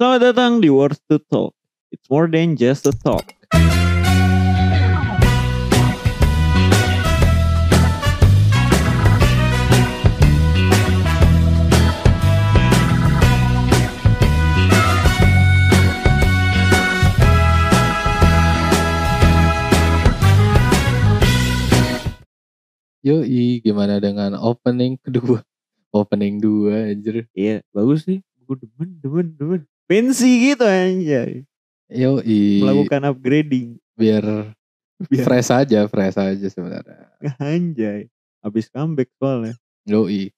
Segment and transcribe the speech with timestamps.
[0.00, 1.52] Selamat datang di Words to Talk.
[1.92, 3.36] It's more than just a talk.
[23.04, 25.44] Yoi, gimana dengan opening kedua?
[25.92, 27.28] Opening dua anjir.
[27.36, 28.24] Iya, bagus sih.
[28.48, 29.69] Gue demen, demen, demen.
[29.90, 31.42] Pensi gitu anjay.
[31.90, 33.74] Yoi, Melakukan upgrading.
[33.98, 34.54] biar
[35.10, 37.10] Biar fresh aja, fresh aja sebenarnya.
[37.42, 38.06] anjay.
[38.38, 39.58] Habis comeback soalnya.
[39.82, 40.30] Yoi.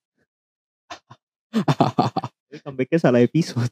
[1.53, 3.69] Tapi Comebacknya salah episode.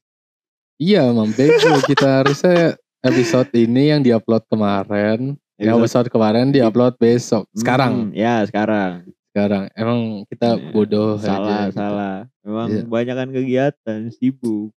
[0.78, 5.38] iya, Mam Bego kita harusnya episode ini yang diupload kemarin.
[5.58, 7.46] Yang episode kemarin diupload besok.
[7.54, 9.06] Sekarang, Hmm, ya sekarang.
[9.30, 9.70] sekarang.
[9.74, 11.70] Emang kita Iya, bodoh salah, aja.
[11.70, 11.78] gitu.
[11.78, 12.16] salah.
[12.42, 12.82] Memang Iya.
[12.84, 14.74] kebanyakan kegiatan, sibuk.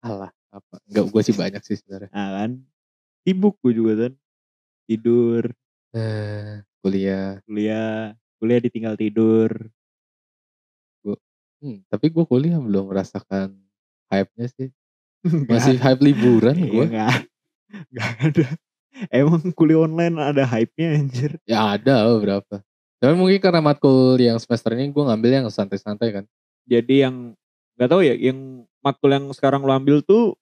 [0.00, 0.74] Alah, apa?
[0.88, 2.10] Enggak, gue sih banyak sih sebenarnya.
[2.12, 2.50] Nah kan.
[3.26, 4.12] Sibuk gue juga kan.
[4.86, 5.42] Tidur,
[5.96, 7.40] Eh, kuliah.
[7.48, 9.50] kuliah, kuliah ditinggal tidur.
[11.56, 13.56] Hmm, tapi gue kuliah belum merasakan
[14.12, 14.68] hype-nya sih.
[15.50, 16.84] Masih hype liburan Iya, gue.
[16.92, 17.16] Enggak,
[17.90, 18.46] enggak ada.
[19.08, 21.32] Emang kuliah online ada hype-nya anjir.
[21.48, 22.60] Ya ada beberapa.
[23.00, 26.24] Tapi mungkin karena matkul yang semester ini gue ngambil yang santai-santai kan.
[26.68, 27.32] Jadi yang
[27.80, 30.36] nggak tahu ya, yang matkul yang sekarang lo ambil tuh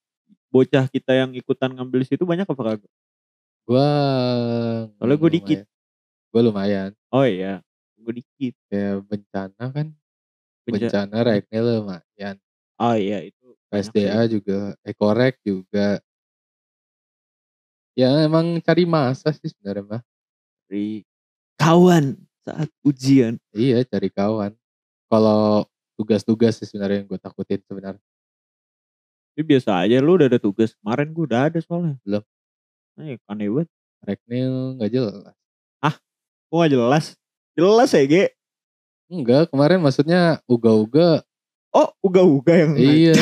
[0.55, 2.93] bocah kita yang ikutan ngambil situ banyak apa kagak?
[3.67, 3.91] Gue
[5.03, 5.61] Soalnya gua dikit.
[6.31, 6.91] Gue lumayan.
[7.11, 7.59] Oh iya,
[7.99, 8.55] gue dikit.
[8.71, 9.87] Kayak bencana kan.
[10.63, 12.37] Benca- Bencana reknya lumayan.
[12.79, 13.59] Oh iya itu.
[13.75, 14.79] SDA juga.
[14.87, 15.99] Ekorek juga.
[17.99, 20.03] Ya emang cari masa sih sebenarnya mah.
[20.67, 21.03] Dari
[21.59, 23.39] kawan saat ujian.
[23.55, 24.55] Iya cari kawan.
[25.11, 28.03] Kalau tugas-tugas sih sebenarnya yang gue takutin sebenarnya.
[29.35, 30.79] Tapi biasa aja lu udah ada tugas.
[30.79, 31.99] Kemarin gue udah ada soalnya.
[32.07, 32.23] Belum.
[33.03, 33.69] Eh, aneh banget.
[34.05, 35.35] Reknil nggak jelas.
[36.55, 37.05] Kok gak jelas?
[37.59, 38.25] Jelas ya, Ge.
[39.11, 41.27] Enggak, kemarin maksudnya uga-uga
[41.75, 43.19] Oh, uga-uga yang Iya.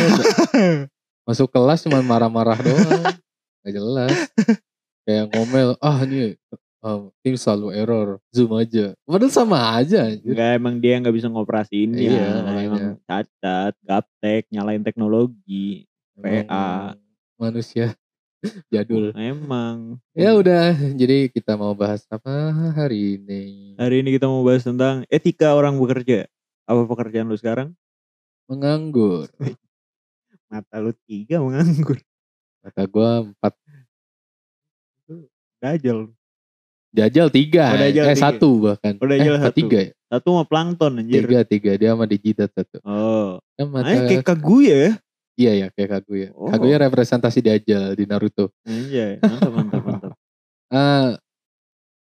[1.26, 3.16] Masuk kelas cuma marah-marah doang.
[3.64, 4.12] Gak jelas.
[5.08, 6.36] Kayak ngomel, ah ini
[6.84, 8.92] uh, tim selalu error, zoom aja.
[9.08, 10.36] Padahal sama aja anjir.
[10.36, 12.04] Enggak emang dia nggak bisa ngoperasiinnya.
[12.04, 12.60] Iya, makanya.
[12.68, 15.88] emang cacat, gaptek, nyalain teknologi.
[16.22, 16.94] PA.
[17.34, 17.98] Manusia
[18.72, 19.10] jadul.
[19.14, 19.98] Emang.
[20.14, 22.30] Ya udah, jadi kita mau bahas apa
[22.74, 23.74] hari ini?
[23.74, 26.30] Hari ini kita mau bahas tentang etika orang bekerja.
[26.64, 27.74] Apa pekerjaan lu sekarang?
[28.46, 29.26] Menganggur.
[30.50, 31.98] Mata lu tiga menganggur.
[32.62, 33.54] Kata gua empat
[35.62, 36.10] Dajal.
[36.92, 38.24] jajal tiga, Oh, dajal eh tiga.
[38.26, 38.94] satu bahkan.
[38.98, 39.56] Oh, dajal eh, satu.
[39.56, 39.92] tiga ya?
[40.10, 41.22] Satu mah plankton anjir.
[41.24, 41.70] Tiga, tiga.
[41.78, 42.76] Dia sama digital satu.
[42.84, 43.38] Oh.
[43.54, 44.92] Kan mata, Ay, kayak Kaguya ya.
[45.42, 46.28] Iya ya kayak Kaguya.
[46.32, 46.46] Oh.
[46.46, 48.54] Kaguya representasi Dajjal di Naruto.
[48.62, 50.12] Anjay, mantap mantap mantap.
[50.72, 51.20] Ah,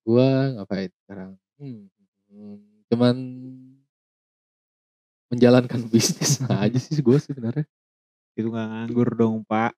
[0.07, 1.35] gua ngapain sekarang?
[1.59, 1.91] Hmm,
[2.31, 3.17] hmm, cuman
[5.27, 7.67] menjalankan bisnis aja sih gue sebenarnya.
[8.39, 9.75] Itu gak nganggur dong, Pak.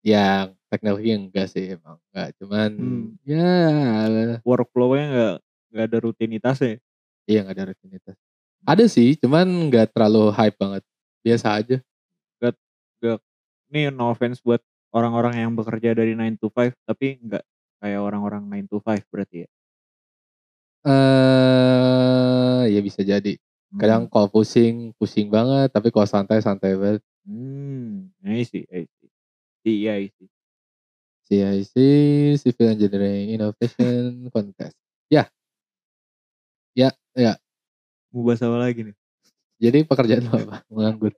[0.00, 3.06] Yang teknologi enggak sih emang enggak, cuman Hmm.
[3.26, 3.52] ya
[4.44, 5.36] Workflow-nya gak,
[5.68, 6.74] gak ada rutinitasnya.
[7.28, 8.16] iya nggak ada rutinitas.
[8.64, 10.82] Ada sih, cuman nggak terlalu hype banget.
[11.20, 11.76] Biasa aja.
[13.68, 14.62] Ini no offense buat
[14.94, 17.44] orang-orang yang bekerja dari 9 to 5, tapi nggak
[17.78, 19.48] kayak orang-orang 9 to 5 berarti ya.
[20.88, 23.36] Eh, ya bisa jadi.
[23.76, 27.04] Kadang kalau pusing, pusing banget, tapi kalau santai, santai banget.
[27.28, 29.10] Hmm, I see, I see.
[29.68, 30.28] Iya, I see.
[31.28, 31.74] CIC
[32.40, 34.72] Civil Engineering Innovation Contest.
[35.12, 35.28] Ya.
[36.72, 37.36] Ya, ya.
[38.08, 38.96] Mau bahas apa lagi nih?
[39.58, 40.56] Jadi pekerjaan lo apa?
[40.70, 41.12] Menganggur.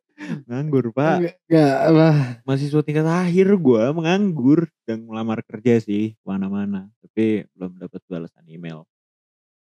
[0.48, 1.16] Nganggur, Pak.
[1.44, 2.08] Enggak, apa.
[2.48, 6.88] Mahasiswa tingkat akhir gua menganggur dan melamar kerja sih mana-mana.
[7.04, 8.88] Tapi belum dapat balasan email.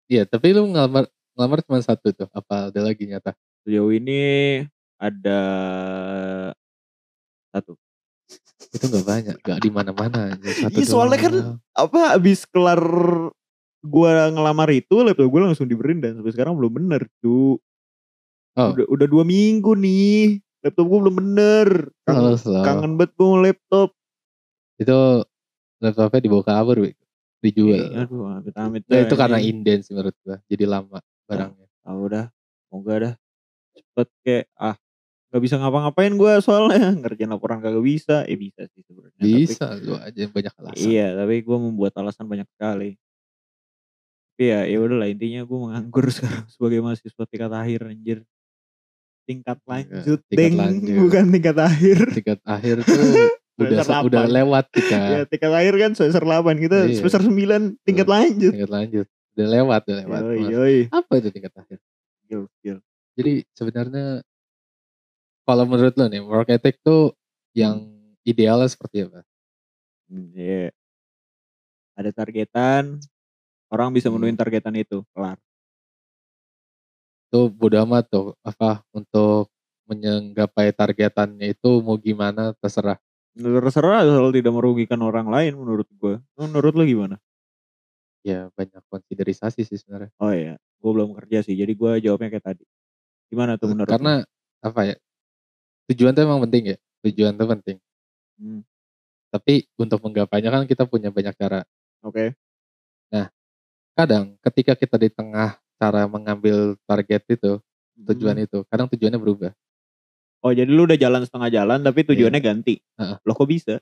[0.07, 2.31] Iya, tapi lu ngelamar ngelamar cuma satu tuh.
[2.31, 3.35] Apa ada lagi nyata?
[3.67, 4.63] Sejauh ini
[4.95, 5.41] ada
[7.51, 7.75] satu.
[8.71, 10.49] Itu enggak banyak, enggak di mana-mana aja.
[10.55, 11.35] Satu Iya, soalnya kan.
[11.75, 12.83] Apa abis kelar
[13.83, 17.59] gua ngelamar itu laptop gue langsung diberiin dan sampai sekarang belum bener cu.
[18.59, 18.75] Oh.
[18.75, 21.69] Udah, udah dua minggu nih laptop gue belum bener.
[22.03, 23.89] Kangen, kangen banget gue laptop.
[24.83, 24.99] Itu
[25.79, 26.93] laptopnya dibawa kabur, Wi.
[27.39, 27.79] dijual.
[27.79, 30.43] Iya, Aduh amit-amit Nah, itu karena inden sih menurut gua.
[30.51, 30.99] Jadi lama
[31.31, 31.67] barangnya.
[31.87, 32.25] Ah udah,
[32.75, 33.15] moga dah
[33.79, 34.77] cepet kayak ah
[35.29, 39.23] nggak bisa ngapa-ngapain gue soalnya ngerjain laporan kagak bisa, eh bisa sih sebenarnya.
[39.23, 40.83] Bisa lu aja yang banyak alasan.
[40.83, 42.97] Iya, tapi gue membuat alasan banyak sekali.
[44.35, 48.19] Tapi ya, ya udahlah intinya gue menganggur sekarang sebagai mahasiswa tingkat akhir anjir.
[49.29, 50.97] Tingkat Iya, lanjut tingkat deng lanjut.
[50.99, 51.97] bukan tingkat akhir.
[52.17, 52.97] Tingkat akhir tuh
[53.61, 56.97] udah udah lewat kita ya tingkat akhir kan semester 8 kita Iya.
[56.97, 58.53] semester 9 tingkat lanjut.
[58.57, 59.07] tingkat lanjut.
[59.37, 60.79] Udah lewat udah lewat yoi yoi.
[60.89, 61.79] Apa itu tingkat akhir?
[62.25, 62.79] Skill skill
[63.13, 64.23] jadi sebenarnya
[65.43, 67.13] kalau menurut lo nih work ethic tuh
[67.51, 67.83] yang
[68.23, 69.27] idealnya seperti apa?
[70.07, 70.71] Hmm, iya.
[71.93, 73.03] ada targetan
[73.69, 74.17] orang bisa Hmm.
[74.17, 75.35] menuin targetan itu kelar
[77.29, 79.53] tuh bodo amat tuh apa untuk
[79.89, 83.01] menggapai targetannya itu mau gimana terserah.
[83.39, 87.17] Terserah asal tidak merugikan orang lain menurut gue menurut lo gimana?
[88.27, 90.13] Ya banyak konsiderisasi sih sebenarnya.
[90.21, 92.65] Oh iya gue belum kerja sih jadi gue jawabnya kayak tadi.
[93.33, 93.95] Gimana tuh menurut lo?
[93.97, 94.15] karena
[94.59, 94.97] apa ya
[95.89, 96.77] tujuan tuh emang penting ya
[97.09, 97.77] tujuan tuh penting.
[98.39, 98.61] Hmm,
[99.33, 101.65] tapi untuk menggapainya kan kita punya banyak cara.
[102.05, 102.37] Oke.
[103.99, 107.53] Kadang ketika kita di tengah cara mengambil target itu
[107.99, 108.47] tujuan Hmm.
[108.47, 108.59] itu.
[108.69, 109.53] Kadang tujuannya berubah.
[110.43, 112.79] Oh jadi lu udah jalan setengah jalan tapi tujuannya ganti?
[112.79, 112.99] Iya.
[113.03, 113.17] Heeh.
[113.27, 113.75] lo kok bisa?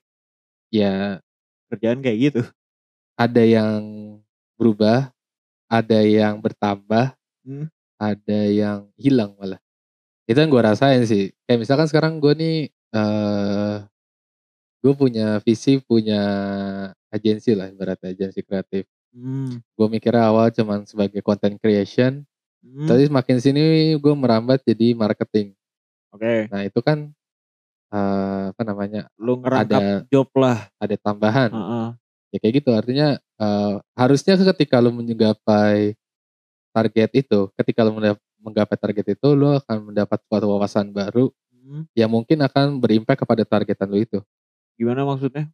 [0.72, 1.20] Ya.
[1.72, 2.40] Kerjaan kayak gitu.
[3.19, 3.81] Ada yang
[4.60, 5.10] berubah
[5.69, 7.16] ada yang bertambah
[7.46, 7.69] Hmm.
[7.98, 9.58] ada yang hilang malah.
[10.28, 11.32] Itu yang gue rasain sih.
[11.48, 12.56] Kayak misalkan sekarang gue nih
[12.94, 13.76] eh
[14.84, 16.20] gue punya visi punya
[17.10, 18.87] agensi lah ibaratnya agensi kreatif
[19.17, 19.65] Hmm.
[19.65, 22.21] gue mikirnya awal cuman sebagai content creation
[22.61, 22.85] Hmm.
[22.85, 23.63] tapi makin sini
[23.95, 25.55] gue merambat jadi marketing
[26.11, 27.09] oke nah itu kan
[27.89, 31.87] eh, apa namanya lu ngerangkap Ada- job lah ada tambahan Heeh.
[32.35, 35.95] ya kayak gitu artinya eh, harusnya ketika lu menggapai
[36.75, 37.95] target itu ketika lu
[38.43, 41.31] menggapai target itu lu akan mendapat suatu wawasan baru
[41.67, 41.83] Hmm.
[41.99, 44.23] yang mungkin akan berimpact kepada targetan lu itu
[44.75, 45.51] gimana maksudnya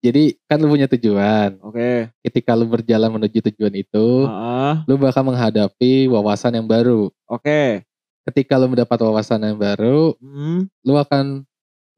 [0.00, 1.58] jadi kan lu punya tujuan.
[1.64, 2.12] Oke.
[2.22, 4.72] Ketika lu berjalan menuju tujuan itu Heeh.
[4.86, 7.10] lu bakal menghadapi wawasan yang baru.
[7.26, 7.82] Oke.
[8.26, 10.66] Ketika lu mendapat wawasan yang baru Hmm.
[10.84, 11.42] lu akan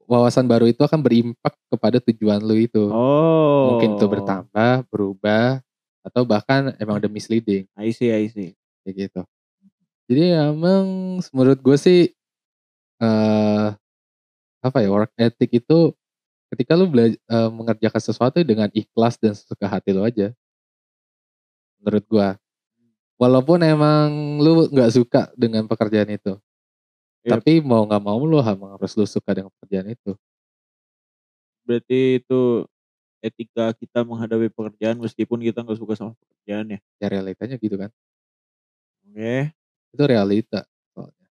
[0.09, 2.89] wawasan baru itu akan berimpact kepada tujuan lu itu.
[2.89, 3.75] Oh.
[3.77, 5.61] Mungkin itu bertambah berubah
[6.01, 7.69] atau bahkan emang udah misleading.
[7.77, 8.57] I see I see.
[8.81, 9.21] Kayak gitu.
[10.09, 10.85] Jadi emang
[11.29, 11.99] menurut gue sih
[12.99, 13.67] eh
[14.59, 15.93] apa ya work ethic itu
[16.53, 17.17] ketika lu belajar
[17.53, 20.33] mengerjakan sesuatu dengan ikhlas dan sesuka hati lu aja.
[21.79, 22.29] Menurut gua.
[23.19, 26.39] Walaupun emang lu nggak suka dengan pekerjaan itu.
[27.27, 27.43] Yap.
[27.43, 30.15] Tapi mau nggak mau lu harus lu suka dengan pekerjaan itu.
[31.67, 32.65] berarti itu
[33.21, 37.91] etika kita menghadapi pekerjaan meskipun kita nggak suka sama pekerjaan ya Ya realitanya gitu kan.
[39.05, 39.51] oke
[39.93, 40.65] Itu realita.
[40.93, 41.27] soalnya.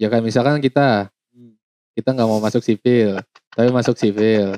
[0.00, 1.56] Ya kan misalkan kita Hmm.
[1.96, 3.16] kita nggak mau masuk sipil,
[3.52, 4.56] tapi masuk sipil.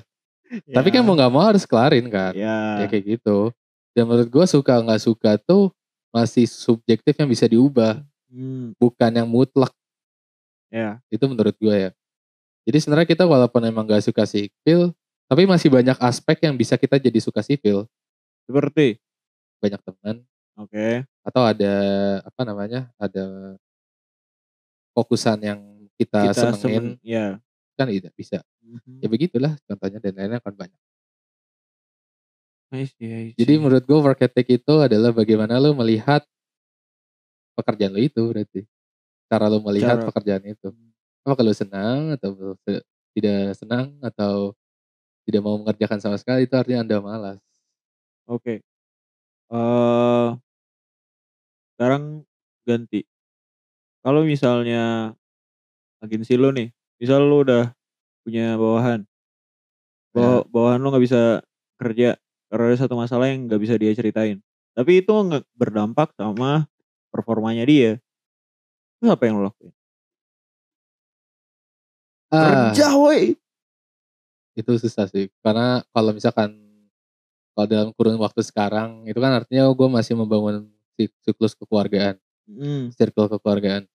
[0.70, 2.30] Tapi kan mau nggak mau harus kelarin kan.
[2.36, 3.50] ya Ya kayak gitu.
[3.94, 5.70] Dan menurut gue suka nggak suka tuh
[6.14, 8.02] masih subjektif yang bisa diubah,
[8.34, 9.70] Hmm, bukan yang mutlak.
[10.66, 11.90] ya Itu menurut gue ya.
[12.66, 14.90] Jadi sebenarnya kita walaupun emang gak suka sipil,
[15.30, 17.86] tapi masih banyak aspek yang bisa kita jadi suka sipil.
[18.44, 18.98] seperti
[19.62, 20.26] Banyak teman
[20.58, 21.74] oke atau ada
[22.26, 22.90] apa namanya?
[22.98, 23.54] Ada
[24.98, 25.60] fokusan yang
[25.94, 27.38] kita, kita senengin semen ya
[27.78, 28.42] kan tidak bisa.
[28.64, 29.04] Mhm.
[29.04, 30.80] Ya begitulah contohnya dan lainnya kan banyak.
[32.72, 33.60] I see, I Jadi see.
[33.60, 36.24] menurut gue work ethic itu adalah bagaimana lo melihat
[37.54, 38.60] pekerjaan lo itu berarti.
[39.30, 40.68] Cara lo melihat Cara- pekerjaan itu.
[41.22, 42.56] Apakah lo senang atau
[43.14, 44.52] tidak senang atau
[45.24, 47.38] tidak mau mengerjakan sama sekali itu artinya anda malas.
[48.26, 48.64] Oke.
[49.54, 50.28] eh
[51.76, 52.22] sekarang
[52.64, 53.04] ganti.
[54.02, 55.14] Kalau misalnya
[56.00, 57.70] agensi lo nih, misal lo udah
[58.24, 59.04] punya bawahan,
[60.10, 61.20] bawa, bawahan lo nggak bisa
[61.76, 62.16] kerja
[62.48, 64.40] karena ada satu masalah yang nggak bisa dia ceritain.
[64.74, 66.66] Tapi itu nggak berdampak sama
[67.12, 68.00] performanya dia.
[68.98, 69.74] Terus apa yang lo lakuin?
[72.32, 73.36] Ah, Kerja woi.
[74.54, 75.26] itu susah sih.
[75.42, 76.54] Karena kalau misalkan
[77.54, 82.18] kalau dalam kurun waktu sekarang itu kan artinya gue masih membangun sik- siklus kekeluargaan.
[82.46, 83.86] Hmm, circle kekeluargaan.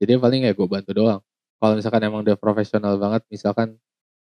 [0.00, 1.20] Jadi paling ya gue bantu doang.
[1.60, 3.76] Kalau misalkan emang udah profesional banget, misalkan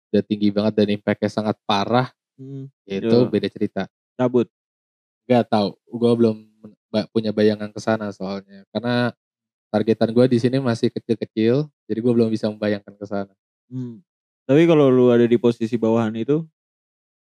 [0.10, 2.10] udah tinggi banget dan impactnya sangat parah,
[2.42, 3.86] hmm, ya itu beda cerita.
[4.18, 4.50] cabut.
[5.30, 6.38] Gak tahu, gue belum
[7.14, 8.66] punya bayangan ke sana soalnya.
[8.74, 9.14] Karena
[9.70, 13.34] targetan gue di sini masih kecil-kecil, jadi gue belum bisa membayangkan ke sana.
[13.70, 14.02] Hmm.
[14.50, 16.42] Tapi kalau lu ada di posisi bawahan itu,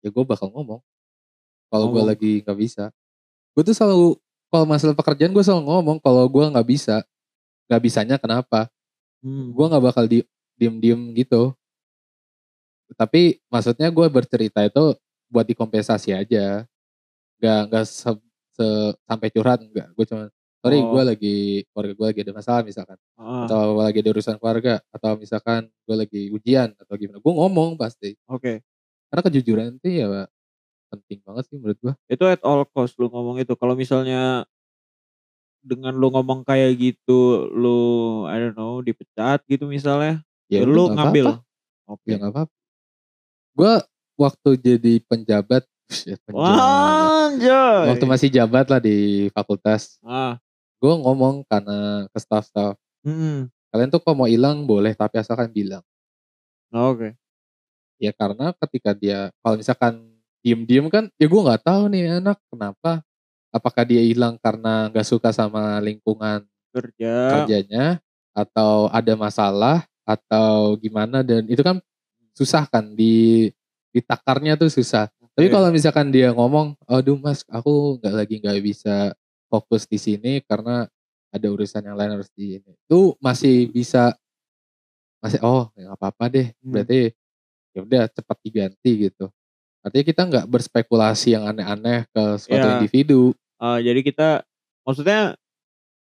[0.05, 0.81] Ya gue bakal ngomong.
[1.67, 2.95] Kalau gue lagi nggak bisa,
[3.51, 4.15] gue tuh selalu
[4.47, 7.03] kalau masalah pekerjaan gue selalu ngomong kalau gue nggak bisa,
[7.67, 8.71] nggak bisanya kenapa?
[9.21, 10.19] Hmm, gue nggak bakal di
[10.57, 11.53] diem-diem gitu
[12.95, 14.95] tapi maksudnya gue bercerita itu
[15.27, 16.63] buat dikompensasi aja
[17.37, 21.05] nggak nggak se- se- sampai curhat nggak gue cuma sorry gue Oh.
[21.05, 21.37] lagi
[21.69, 23.43] keluarga gue lagi ada masalah misalkan Heeh.
[23.45, 28.15] atau lagi ada urusan keluarga atau misalkan gue lagi ujian atau gimana gue ngomong pasti
[28.25, 28.63] Oke.
[29.11, 30.25] karena kejujuran itu ya
[30.87, 33.51] penting banget sih menurut gue Itu at all cost lu ngomong itu.
[33.59, 34.47] Kalau misalnya
[35.67, 37.79] dengan lu ngomong kayak gitu, lu
[38.25, 41.25] I don't know, dipecat gitu misalnya, ya, udah, lu ngambil.
[41.35, 41.45] apa-apa.
[41.87, 42.07] Oke.
[42.07, 42.53] ya nggak apa-apa
[43.53, 43.73] gue
[44.15, 46.59] waktu jadi penjabat shit, penjabat.
[47.33, 47.83] Anjay.
[47.89, 48.97] waktu masih jabat lah di
[49.31, 50.35] fakultas Ah.
[50.77, 53.47] gue ngomong karena ke staff-staff Mm-mm.
[53.67, 55.81] kalian tuh kalau mau hilang boleh tapi asalkan bilang
[56.69, 57.15] Oke.
[57.97, 60.05] ya karena ketika dia kalau misalkan
[60.43, 63.01] diem-diem kan ya gue nggak tahu nih anak kenapa
[63.51, 67.15] apakah dia hilang karena nggak suka sama lingkungan Kerja.
[67.41, 67.85] kerjanya?
[68.35, 69.87] Atau ada masalah?
[70.07, 71.25] Atau gimana?
[71.25, 71.81] Dan itu kan
[72.37, 73.49] susah kan di
[73.91, 75.09] ditakarnya tuh susah.
[75.37, 75.53] Tapi Oke.
[75.53, 79.13] kalau misalkan dia ngomong aduh mas aku nggak lagi nggak bisa
[79.49, 80.89] fokus di sini karena
[81.29, 82.71] ada urusan yang lain harus di ini.
[82.85, 84.13] Itu masih bisa
[85.21, 86.47] masih oh nggak apa-apa deh.
[86.61, 86.71] Hmm.
[86.73, 87.13] berarti
[87.73, 89.29] ya udah cepat diganti gitu
[89.81, 92.73] artinya kita nggak berspekulasi yang aneh-aneh ke suatu Iya.
[92.79, 94.29] individu Eh, jadi kita
[94.85, 95.33] maksudnya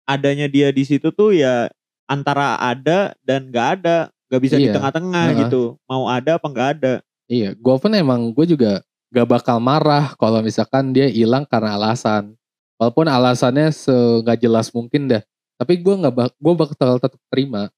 [0.04, 1.72] adanya dia di situ tuh ya
[2.08, 3.98] antara ada dan nggak ada,
[4.28, 4.76] nggak bisa di Iya.
[4.76, 5.40] tengah-tengah Heeh.
[5.48, 5.62] gitu.
[5.88, 6.94] Mau ada apa nggak ada.
[7.28, 8.80] Iya, gue pun emang gue juga
[9.12, 12.36] gak bakal marah kalau misalkan dia hilang karena alasan.
[12.80, 13.92] Walaupun alasannya se
[14.24, 15.24] nggak jelas mungkin dah.
[15.56, 17.72] Tapi gue nggak bak gue bakal tetap terima.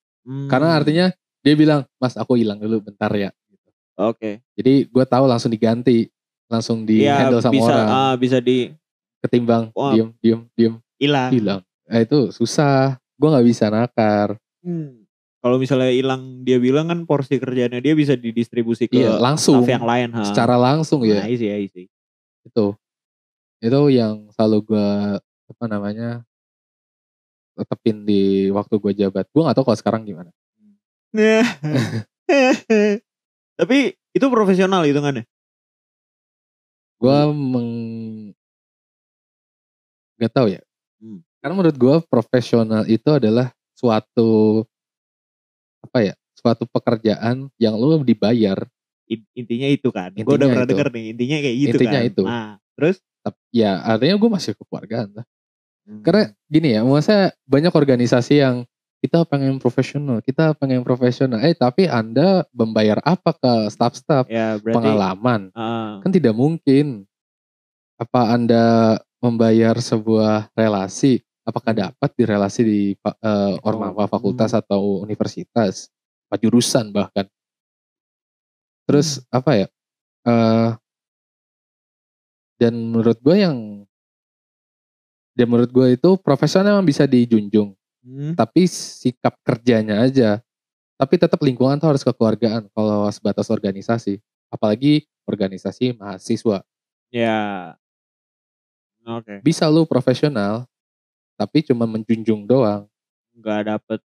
[0.50, 1.06] Karena Hmm, artinya
[1.42, 3.30] dia bilang, Mas aku hilang dulu bentar ya.
[4.00, 4.40] Oke.
[4.56, 6.08] Jadi gue tahu langsung diganti,
[6.48, 7.88] langsung di Iya handle sama bisa orang.
[7.90, 8.72] ah, bisa di
[9.20, 9.92] Ketimbang Wah.
[9.92, 11.30] diem diem diem hilang.
[11.36, 11.60] hilang.
[11.86, 12.96] Eh, itu susah.
[13.20, 14.40] Gue nggak bisa nakar.
[14.64, 15.04] Hmm.
[15.40, 19.60] Kalau misalnya hilang dia bilang kan porsi kerjanya dia bisa didistribusi ke Iya langsung.
[19.60, 20.10] staff yang lain.
[20.16, 20.24] Ha.
[20.24, 21.20] Secara langsung ya.
[21.20, 21.88] Nah, I see, I see.
[22.40, 22.72] itu
[23.60, 24.88] itu yang selalu gue
[25.20, 26.24] apa namanya
[27.54, 30.32] tetepin di waktu gue jabat gue nggak tahu kalau sekarang gimana
[33.60, 33.78] Tapi
[34.16, 35.28] itu profesional hitungannya.
[37.00, 37.72] gue meng
[40.20, 40.60] nggak tahu ya
[41.00, 41.24] Hmm.
[41.40, 44.68] karena menurut gue profesional itu adalah suatu
[45.80, 48.68] apa ya suatu pekerjaan yang lo dibayar
[49.08, 50.12] In- Intinya itu kan.
[50.12, 50.72] Gue udah pernah itu.
[50.76, 51.06] denger nih.
[51.18, 52.10] Intinya kayak gitu Intinya kan.
[52.14, 52.24] itu.
[52.28, 52.96] Nah, terus?
[53.50, 55.26] Ya artinya gue masih kekeluargaan lah
[55.88, 56.04] Hmm.
[56.06, 58.68] karena gini ya masa banyak organisasi yang
[59.00, 61.40] kita pengen profesional kita pengen profesional.
[61.40, 64.28] Eh tapi anda membayar apa ke staff-staff?
[64.28, 65.42] Ya berarti pengalaman.
[65.56, 67.08] Ah, kan tidak mungkin.
[68.00, 71.20] Apa anda membayar sebuah relasi?
[71.48, 71.82] Apakah Hmm.
[71.92, 75.88] dapat di relasi di eh, ormawa Oh, fakultas atau universitas?
[76.30, 77.26] Apa jurusan bahkan?
[78.88, 79.38] Terus Hmm.
[79.40, 79.68] apa ya
[80.28, 80.70] eh
[82.60, 83.88] dan menurut gue yang
[85.32, 90.40] dan menurut gue itu profesional memang bisa dijunjung hmm, tapi sikap kerjanya aja.
[91.00, 94.20] Tapi tetap lingkungan tuh harus kekeluargaan kalau sebatas organisasi.
[94.52, 96.60] Apalagi organisasi mahasiswa.
[97.08, 97.74] Ya.
[99.08, 99.40] Oke.
[99.40, 100.68] Bisa lu profesional
[101.40, 102.84] tapi cuma menjunjung doang.
[103.32, 104.00] Nggak dapet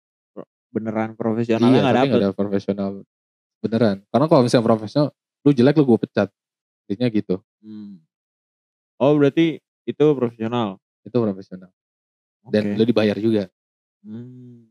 [0.73, 2.21] beneran profesionalnya iya nggak tapi dapet.
[2.21, 2.89] ada profesional
[3.61, 3.97] beneran.
[4.09, 5.07] Karena kalau misalnya profesional
[5.41, 6.29] lu jelek lu gue pecat.
[6.85, 7.35] Intinya gitu.
[7.63, 8.03] Hmm.
[9.01, 9.57] oh berarti
[9.89, 10.77] itu profesional?
[11.01, 11.71] Itu profesional.
[12.53, 12.77] Dan Oke.
[12.77, 13.49] lu dibayar juga
[14.03, 14.67] Hmm.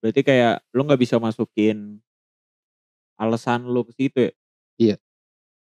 [0.00, 2.00] berarti kayak lu nggak bisa masukin
[3.20, 4.32] alasan lu ke situ
[4.80, 4.96] ya?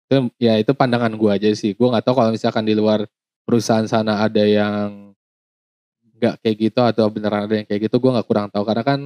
[0.09, 1.73] Itu ya itu pandangan gue aja sih.
[1.73, 3.09] Gue nggak tahu kalau misalkan di luar
[3.49, 5.13] perusahaan sana ada yang
[6.19, 8.65] nggak kayak gitu atau beneran ada yang kayak gitu gue nggak kurang tahu.
[8.69, 9.01] Karena kan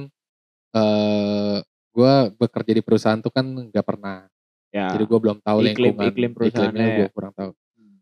[0.73, 1.57] eh
[1.93, 4.27] gue bekerja di perusahaan tuh kan nggak pernah.
[4.75, 4.91] Ya.
[4.91, 7.11] Jadi gue belum tahu Iklim- lingkungan iklim perusahaannya iklimnya gue ya.
[7.13, 7.51] kurang tahu.
[7.53, 7.97] Hmm.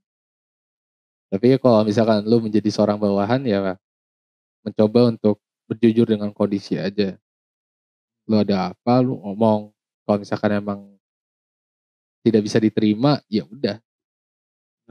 [1.30, 3.78] tapi kalau misalkan lu menjadi seorang bawahan ya
[4.62, 7.18] mencoba untuk berjujur dengan kondisi aja.
[8.30, 9.74] Lu ada apa lu ngomong.
[10.06, 10.80] Kalau misalkan emang
[12.22, 13.82] tidak bisa diterima ya udah.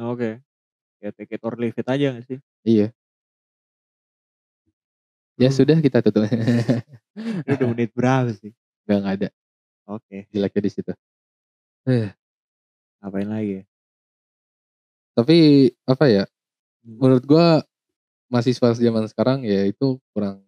[0.01, 0.41] Oke.
[1.01, 2.39] Ya take it or leave it aja gak sih?
[2.65, 2.93] Iya.
[5.41, 5.57] Ya Hmm.
[5.57, 6.27] sudah kita tutup.
[7.47, 8.53] Ini udah menit berapa sih?
[8.85, 9.29] Nggak nggak ada.
[9.89, 10.17] Oke.
[10.31, 10.93] Jeleknya di situ.
[11.89, 12.11] Eh.
[13.01, 13.53] Ngapain lagi?
[13.61, 13.65] Ya
[15.15, 16.25] tapi apa ya
[16.81, 16.97] Hmm.
[16.97, 17.61] menurut gua
[18.31, 20.41] mahasiswa zaman sekarang ya itu kurang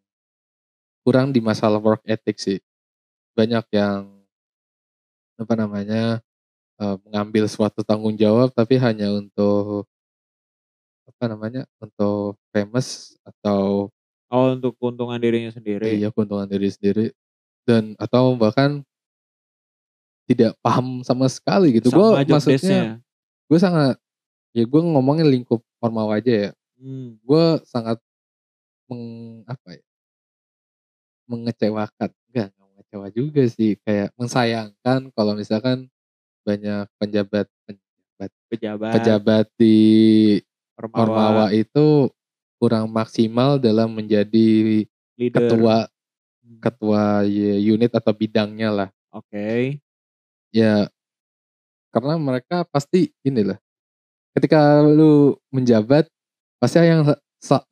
[1.03, 2.63] kurang di masalah work ethic sih.
[3.35, 4.07] Banyak yang
[5.37, 6.23] apa namanya
[6.79, 9.91] eh, mengambil suatu tanggung jawab tapi hanya untuk
[11.11, 13.91] apa namanya untuk famous atau
[14.31, 15.99] oh untuk keuntungan dirinya sendiri.
[15.99, 17.11] Iya keuntungan diri sendiri.
[17.67, 18.87] Dan atau bahkan
[20.31, 21.91] tidak paham sama sekali gitu.
[21.91, 23.03] Gue maksudnya
[23.51, 23.99] gue sangat
[24.55, 26.51] ya gue ngomongin lingkup formal aja ya
[26.83, 27.23] Mmm.
[27.23, 28.03] Gue sangat
[28.91, 29.05] meng
[29.47, 29.83] apa ya
[31.31, 35.87] mengecewakan, enggak enggak mengecewa juga sih, kayak mensayangkan kalau misalkan
[36.43, 38.93] banyak penjabat penjabat Pejabat.
[38.99, 39.77] pejabat di
[40.79, 40.99] Ormawa.
[41.07, 42.11] Ormawa itu
[42.59, 44.83] kurang maksimal dalam menjadi
[45.19, 45.47] Leader.
[45.47, 45.77] ketua
[46.43, 46.59] Mmm.
[46.63, 48.89] ketua ye unit atau bidangnya lah.
[49.15, 49.79] Oke.
[50.53, 50.91] Ya,
[51.95, 53.59] karena mereka pasti gini lah,
[54.37, 56.09] ketika lu menjabat,
[56.63, 57.03] pasti yang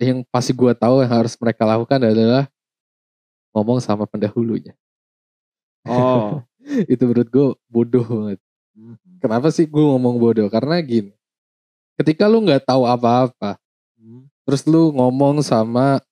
[0.02, 2.50] yang pasti gue tahu yang harus mereka lakukan adalah
[3.54, 4.74] ngomong sama pendahulunya.
[5.86, 6.42] Oh.
[6.92, 8.38] Itu menurut gue bodoh banget.
[8.74, 9.22] Mhm.
[9.22, 10.50] Kenapa sih gue ngomong bodoh?
[10.50, 11.14] Karena gini,
[12.00, 13.56] ketika lu nggak tahu apa-apa,
[14.00, 14.28] Mmm.
[14.44, 16.02] terus lu ngomong sama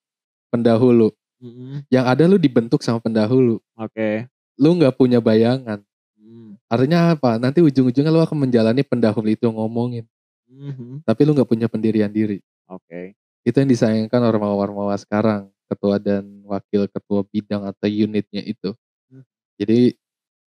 [0.53, 1.87] pendahulu, Mhm.
[1.93, 3.61] yang ada lu dibentuk sama pendahulu.
[3.77, 4.27] Oke.
[4.59, 5.83] Lu nggak punya bayangan.
[6.19, 6.59] Mmm.
[6.71, 7.37] Artinya apa?
[7.41, 10.05] Nanti ujung-ujungnya lu akan menjalani pendahulu itu ngomongin,
[10.51, 11.05] Mhm.
[11.07, 12.41] tapi lu nggak punya pendirian diri.
[12.69, 13.17] Oke.
[13.45, 18.77] Itu yang disayangkan ormawa-ormawa sekarang, ketua dan wakil ketua bidang atau unitnya itu.
[19.13, 19.25] Mmm.
[19.61, 19.81] Jadi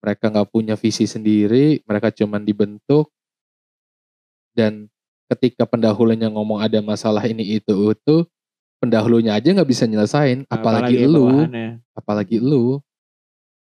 [0.03, 3.09] mereka nggak punya visi sendiri, mereka cuman dibentuk
[4.53, 4.89] dan
[5.33, 8.17] ketika pendahulunya ngomong ada masalah ini itu itu,
[8.83, 11.71] pendahulunya aja nggak bisa nyelesain, apalagi Apalagi elu, bawahannya.
[11.97, 12.67] apalagi elu.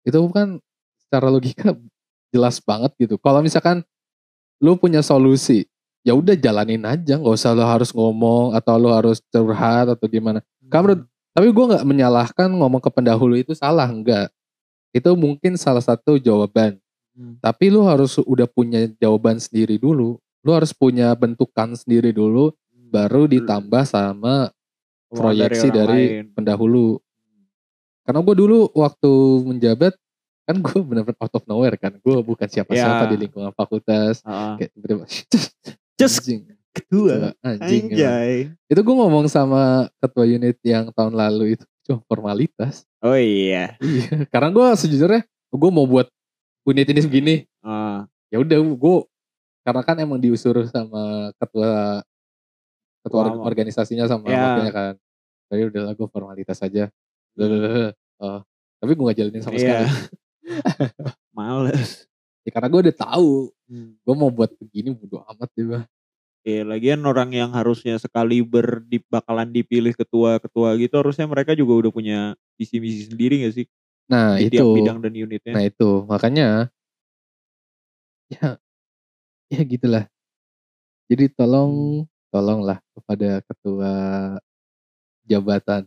[0.05, 0.61] Itu kan
[1.01, 1.73] secara logika
[2.33, 3.17] jelas banget gitu.
[3.17, 3.81] Kalau misalkan
[4.61, 5.65] lu punya solusi,
[6.07, 10.39] ya udah jalanin aja, nggak usah lu harus ngomong atau lu harus curhat atau gimana.
[10.63, 11.07] Menurut Mhm.
[11.35, 14.31] tapi gue nggak menyalahkan ngomong ke pendahulu itu salah, enggak.
[14.95, 16.79] Itu mungkin salah satu jawaban.
[17.11, 17.43] Mmm.
[17.43, 20.15] Tapi lu harus udah punya jawaban sendiri dulu.
[20.41, 22.87] Lu harus punya bentukan sendiri dulu, Mmm.
[22.87, 26.25] baru ditambah sama dari proyeksi dari lain.
[26.31, 27.03] pendahulu.
[28.01, 29.11] Karena gue dulu waktu
[29.43, 29.93] menjabat,
[30.47, 31.91] kan gue bener-bener out of nowhere kan.
[31.99, 33.11] Gue bukan siapa-siapa Iya.
[33.11, 34.23] di lingkungan fakultas.
[34.23, 34.55] Heeh.
[34.63, 34.71] Kayak
[35.97, 37.33] Cus, anjing, ketua.
[37.41, 37.89] anjing.
[37.89, 37.97] emang.
[37.97, 38.33] Anjay.
[38.69, 42.85] Itu gue ngomong sama ketua unit yang tahun lalu itu cuma formalitas.
[43.01, 43.73] Oh iya.
[43.81, 46.05] Iya, karena gue sejujurnya gue mau buat
[46.63, 47.35] unit ini segini.
[47.65, 47.97] Heeh.
[48.29, 48.95] Ya udah gue
[49.63, 52.03] karena kan emang diusul sama ketua
[53.01, 53.41] ketua ama.
[53.41, 54.37] organisasinya sama Iya.
[54.37, 54.93] wakilnya kan.
[55.47, 56.91] Jadi udahlah gue formalitas aja.
[57.33, 57.95] Blablabla.
[58.19, 58.41] Oh,
[58.77, 59.61] tapi gue gak jalanin sama Iya.
[59.63, 59.87] sekali.
[61.37, 62.05] Males.
[62.47, 63.99] Ya karena gue udah tahu Mmm.
[64.07, 65.83] gue mau buat begini bodo amat deh bah.
[66.47, 71.91] Iya, lagian orang yang harusnya sekaliber di bakalan dipilih ketua-ketua gitu, harusnya mereka juga udah
[71.91, 72.19] punya
[72.55, 73.67] visi misi sendiri gak sih?
[74.07, 75.59] Nah Di itu, tiap bidang dan unitnya.
[75.59, 76.71] nah itu makanya
[78.31, 78.59] ya,
[79.51, 80.05] ya gitulah.
[81.07, 83.91] Jadi tolong, tolonglah kepada ketua
[85.27, 85.83] jabatan,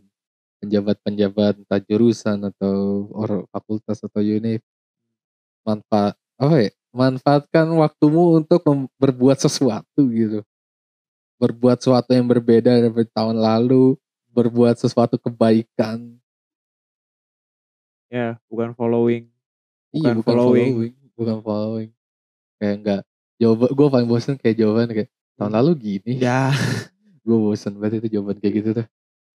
[0.61, 4.61] penjabat-penjabat entah jurusan atau or fakultas atau univ,
[5.65, 6.71] manfaat apa ya?
[6.91, 8.65] Manfaatkan waktumu untuk
[8.99, 10.41] berbuat sesuatu gitu.
[11.39, 13.95] Berbuat sesuatu yang berbeda dari tahun lalu,
[14.33, 16.19] berbuat sesuatu kebaikan.
[18.11, 19.31] Ya, bukan following.
[19.95, 20.71] Iya Bukan bukan following.
[20.75, 21.89] following, bukan following.
[22.59, 23.01] Kayak enggak
[23.41, 26.13] jawaban gue paling bosen kayak jawaban kayak tahun lalu gini.
[26.21, 26.51] Ya.
[27.25, 28.87] Gue bosen banget itu jawaban kayak gitu tuh.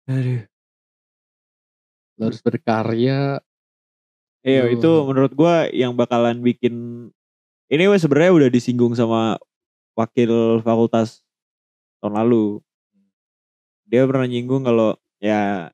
[0.08, 0.44] Aduh.
[2.20, 3.42] Lo harus berkarya.
[4.44, 7.08] Iya, itu menurut gua yang bakalan bikin
[7.72, 9.40] ini sebenarnya udah disinggung sama
[9.96, 11.24] wakil fakultas
[12.04, 12.60] tahun lalu.
[13.88, 15.72] Dia pernah nyinggung kalau ya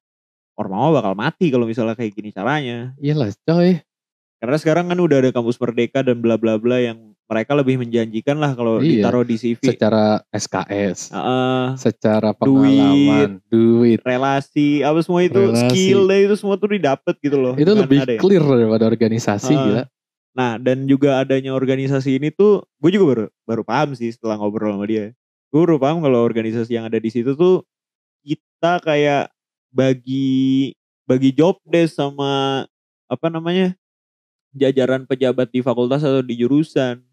[0.60, 2.93] Ormawa bakal mati kalau misalnya kayak gini caranya.
[2.99, 3.79] Iyalah coy.
[4.39, 8.42] Karena sekarang kan udah ada kampus merdeka dan bla bla bla yang mereka lebih menjanjikan
[8.42, 9.06] lah kalau Iya.
[9.06, 9.62] ditaruh di CV.
[9.62, 11.65] Secara SKS, Heeh.
[11.78, 12.42] secara Duit.
[12.42, 14.00] pengalaman, duit.
[14.02, 15.70] relasi, apa semua itu Relasi.
[15.70, 17.54] skill deh itu semua tuh didapat gitu loh.
[17.54, 18.20] Itu dengan lebih ada ya.
[18.20, 19.63] clear daripada organisasi Heeh.
[19.63, 19.84] gila.
[20.34, 24.74] Nah, dan juga adanya organisasi ini tuh gue juga baru baru paham sih setelah ngobrol
[24.74, 25.13] sama dia.
[25.54, 27.62] Gue baru paham kalau organisasi yang ada di situ tuh
[28.26, 29.30] kita kayak
[29.70, 30.74] bagi
[31.06, 32.65] bagi job desk sama
[33.06, 33.78] apa namanya?
[34.50, 37.06] jajaran pejabat di fakultas atau di jurusan.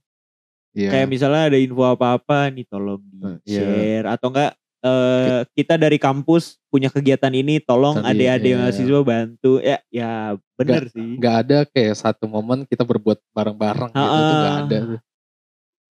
[0.76, 0.90] Iya.
[0.92, 3.64] Kayak misalnya ada info apa-apa nih tolong di iya.
[3.64, 4.52] share atau enggak
[4.84, 8.60] eh, kita dari kampus punya kegiatan ini tolong adik-adik iya.
[8.60, 14.04] mahasiswa bantu ya ya bener sih Gak ada kayak satu momen kita berbuat bareng-bareng gitu
[14.04, 14.64] itu gak Heeh.
[14.68, 14.78] ada.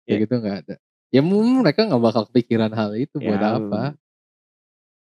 [0.03, 0.23] Kayak Ya.
[0.27, 0.75] gitu gak ada.
[1.15, 3.83] Ya mungkin mereka gak bakal kepikiran hal itu buat Ya, apa.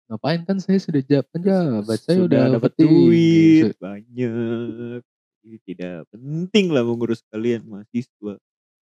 [0.08, 5.04] Ngapain kan saya sudah jawab penjabat, saya udah, dapat duit banyak
[5.44, 8.40] Jadi tidak penting lah mengurus kalian mahasiswa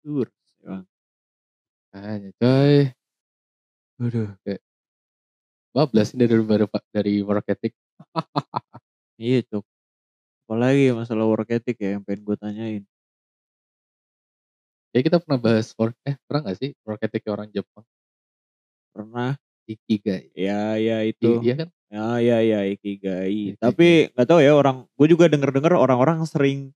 [0.04, 0.28] Sur,
[0.66, 0.86] emang.
[1.94, 2.76] Makanya coy.
[4.02, 4.62] Waduh kayak
[5.74, 7.74] bablas ini dari baru dari work ethic.
[9.22, 9.66] iya cok
[10.44, 12.84] apalagi masalah work ethic ya yang pengen gue tanyain
[14.94, 17.82] Ya kita pernah bahas work, eh pernah gak sih work ethic orang Jepang?
[18.94, 19.34] pernah
[19.66, 20.30] Ikigai.
[20.38, 21.42] Ya ya itu.
[21.42, 21.70] iya kan?
[21.90, 23.58] Ya ya ya Ikigai.
[23.58, 23.58] Ikigai.
[23.58, 26.70] Tapi nggak tahu ya orang gue juga denger-denger orang-orang sering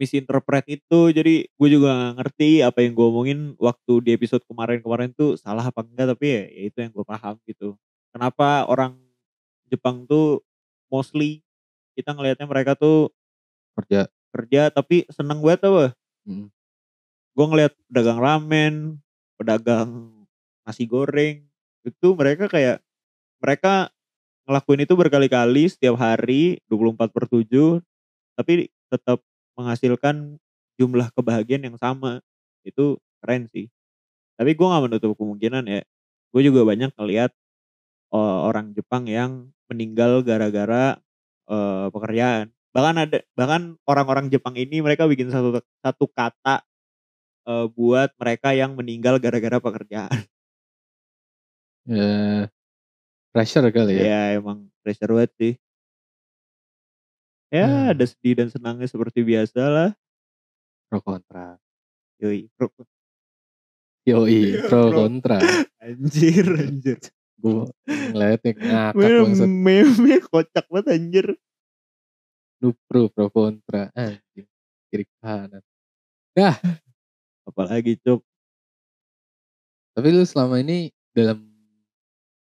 [0.00, 1.00] misinterpret itu.
[1.12, 5.64] Jadi gue juga nggak ngerti apa yang gue omongin waktu di episode kemarin-kemarin tuh salah
[5.68, 6.16] apa enggak.
[6.16, 7.76] Tapi ya, ya itu yang gue paham gitu.
[8.14, 8.96] Kenapa orang
[9.70, 10.42] Jepang tuh
[10.92, 11.42] mostly
[11.98, 13.10] kita ngelihatnya mereka tuh
[13.76, 14.08] Kerja.
[14.32, 15.92] kerja tapi seneng banget tau gak?
[16.28, 16.46] Mhm.
[17.36, 18.74] Gue ngeliat pedagang ramen,
[19.36, 19.90] pedagang
[20.64, 21.44] nasi goreng,
[21.86, 22.80] itu mereka kayak
[23.42, 23.90] mereka
[24.48, 27.82] ngelakuin itu berkali-kali setiap hari 24 per 7
[28.38, 29.20] tapi tetap
[29.58, 30.38] menghasilkan
[30.80, 32.20] jumlah kebahagiaan yang sama.
[32.64, 33.68] Itu keren sih.
[34.36, 35.82] Tapi gue gak menutup kemungkinan ya.
[36.32, 37.32] Gue juga banyak ngeliat
[38.14, 40.98] eh, orang Jepang yang meninggal gara-gara
[41.50, 42.52] eh, pekerjaan.
[42.76, 46.62] Bahkan ada bahkan orang-orang Jepang ini mereka bikin satu satu kata
[47.48, 50.26] eh, buat mereka yang meninggal gara-gara pekerjaan.
[51.88, 52.50] Eee,
[53.34, 54.04] pressure kali ya?
[54.06, 55.52] Ya emang pressure banget sih.
[57.46, 57.90] Ya Hmm.
[57.94, 59.90] ada sedih dan senangnya seperti biasa lah.
[60.90, 61.58] Pro kontra.
[62.18, 62.66] Yoi, pro
[64.06, 64.96] Yoi, pro Pro.
[65.04, 65.38] kontra.
[65.78, 66.98] anjir anjir.
[67.36, 69.46] Gue ngeliatnya ngakak bangsat.
[69.50, 71.26] meme kocak banget anjir.
[72.62, 73.90] Lu pro, pro kontra.
[73.94, 74.46] Anjing.
[74.90, 75.62] Kiri kanan.
[77.46, 78.22] Apalagi cuk.
[79.94, 81.46] Tapi lu selama ini dalam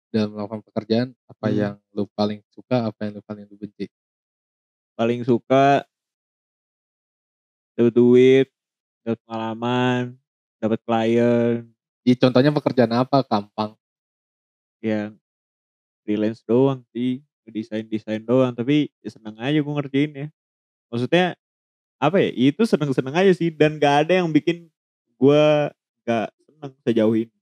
[0.09, 1.57] dalam melakukan pekerjaan apa Hmm.
[1.57, 3.89] yang lu paling suka, apa yang lu paling lu benci?
[4.93, 5.85] Paling suka
[7.73, 8.47] dapet duit,
[9.01, 10.13] dapet pengalaman,
[10.61, 13.23] dapet klien, Ih, contohnya pekerjaan apa?
[13.23, 13.79] Gampang.
[14.83, 15.15] yang
[16.03, 18.51] freelance doang sih, desain-desain doang.
[18.51, 20.27] Tapi ya seneng aja gue ngerjain ya.
[20.91, 21.39] Maksudnya
[22.03, 22.29] apa ya?
[22.35, 24.67] Itu seneng-seneng aja sih dan gak ada yang bikin
[25.15, 25.43] gue
[26.03, 27.37] gak seneng sejauh ini.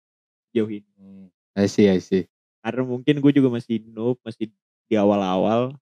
[0.54, 0.90] Sejauh ini.
[1.02, 1.28] Hmm.
[1.58, 2.30] I see, I see.
[2.62, 4.54] Karena mungkin gue juga masih noob, masih
[4.86, 5.74] di awal-awal.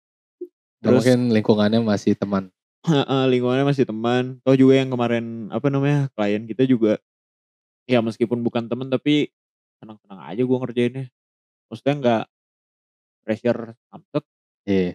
[0.79, 2.47] Terus mungkin lingkungannya masih teman.
[2.87, 4.39] Heeh, lingkungannya masih teman.
[4.47, 6.95] Toh juga yang kemarin apa namanya klien kita juga
[7.89, 9.33] ya meskipun bukan temen tapi
[9.81, 11.05] senang-senang aja gue ngerjainnya.
[11.67, 12.23] Maksudnya nggak
[13.27, 14.23] pressure samsek
[14.69, 14.93] Iya,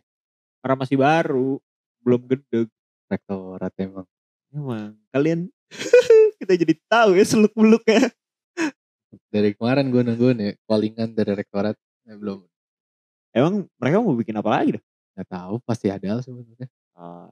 [0.62, 1.58] karena masih baru,
[2.04, 2.70] belum gede.
[3.10, 4.06] rektorat emang.
[4.48, 5.52] Emang kalian
[6.40, 8.10] kita jadi tahu ya seluk beluknya.
[9.30, 11.76] Dari kemarin gue nungguin ya, callingan dari rektorat.
[12.06, 12.46] Eh, belum.
[13.34, 14.84] Emang mereka mau bikin apa lagi dah?
[15.14, 16.66] Gak tahu, pasti ada lah sebenarnya.
[16.94, 17.30] Ah,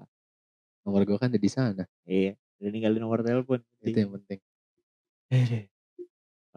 [0.83, 1.87] Nomor gue kan ada di sana.
[2.07, 3.63] iya, udah ninggalin nomor telepon.
[3.83, 4.39] Itu yang penting.
[5.31, 5.67] Eh,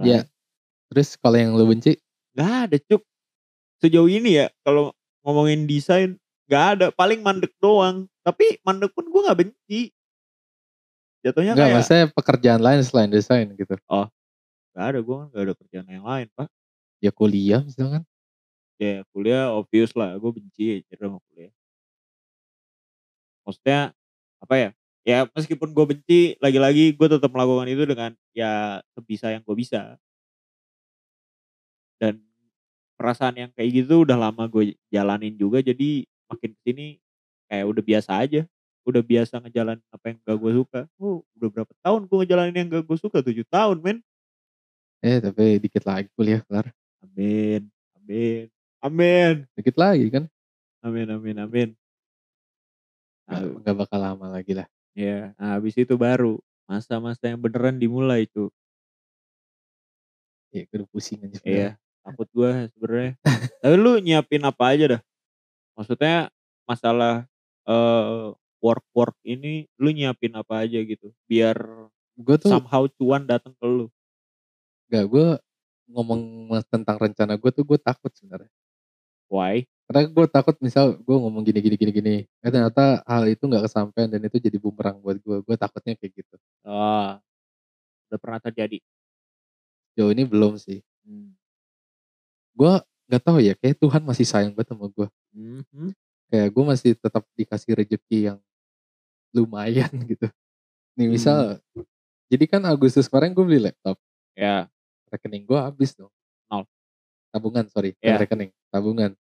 [0.03, 0.27] Ya.
[0.91, 1.95] Terus kalau yang lu benci,
[2.35, 2.99] Gak ada cuk.
[3.79, 4.91] Sejauh ini ya kalau
[5.23, 6.19] ngomongin desain
[6.51, 6.85] gak ada.
[6.91, 8.11] Paling mandek doang.
[8.27, 9.81] Tapi mandek pun gue gak benci.
[11.23, 13.75] Jatuhnya enggak kayak maksudnya pekerjaan lain selain desain gitu.
[14.75, 14.99] gak ada.
[14.99, 16.51] Gue kan gak ada kerjaan yang lain pak.
[16.99, 18.03] Ya kuliah misalkan.
[18.79, 20.19] Ya kuliah obvious lah.
[20.19, 21.51] Gue benci aja sama kuliah.
[23.45, 23.93] Maksudnya
[24.41, 24.69] apa ya.
[25.05, 29.95] Ya meskipun gue benci lagi-lagi gue tetap melakukan itu dengan ya sebisa yang gue bisa.
[32.01, 32.25] Dan
[32.99, 36.88] perasaan yang kayak gitu udah lama gue jalanin juga jadi makin ke sini
[37.51, 38.41] kayak udah biasa aja
[38.88, 42.67] udah biasa ngejalanin apa yang gak gue suka oh udah berapa tahun gue ngejalanin yang
[42.71, 43.99] gak gue suka tujuh tahun men
[45.05, 46.71] Eh tapi dikit lagi kuliah kelar.
[47.03, 48.55] amin amin
[48.86, 49.45] amin.
[49.58, 50.26] Dikit lagi kan.
[50.86, 51.69] amin amin amin.
[53.26, 54.67] Gak, Nah, nggak bakal lama lagi lah.
[54.93, 56.38] ya nah, habis itu baru.
[56.65, 58.50] Masa-masa yang beneran dimulai tuh
[60.56, 61.38] Ya gue udah pusing aja.
[61.43, 61.69] iya
[62.06, 63.12] takut gue sebenarnya.
[63.60, 65.02] Tapi lu nyiapin apa aja dah?
[65.76, 66.30] Maksudnya
[66.69, 67.26] masalah
[67.67, 68.26] eh
[68.63, 71.12] work work ini lu nyiapin apa aja gitu?
[71.28, 71.58] Biar
[72.15, 73.91] Gue tuh somehow cuan datang ke lu.
[74.88, 75.28] Gak, gue
[75.91, 78.54] ngomong tentang rencana gue tuh gue takut sebenarnya.
[79.36, 82.15] Why Karena gue takut misal gue ngomong gini gini gini gini.
[82.41, 85.38] Eh ternyata hal itu nggak kesampaian dan itu jadi bumerang buat gue.
[85.45, 86.36] Gue takutnya kayak gitu.
[86.65, 87.21] oh
[88.10, 88.82] udah pernah terjadi
[89.95, 90.82] Jauh ini belum sih.
[91.06, 91.38] hmm.
[92.58, 92.74] Gue
[93.08, 93.54] nggak tahu ya.
[93.56, 95.08] Kayak Tuhan masih sayang banget sama gue.
[95.38, 95.93] Mhm.
[96.34, 98.39] Kayak gue masih tetap dikasih rezeki yang
[99.32, 100.28] lumayan gitu.
[101.00, 101.62] Nih misal.
[102.28, 104.02] Jadi kan Agustus kemarin gue beli laptop.
[104.36, 104.67] ya
[105.13, 106.12] Rekening gue habis dong.
[106.52, 106.67] Nol.
[107.32, 107.95] Tabungan sorry.
[108.04, 108.19] Ya.
[108.19, 108.52] Rekening.
[108.74, 109.15] Tabungan.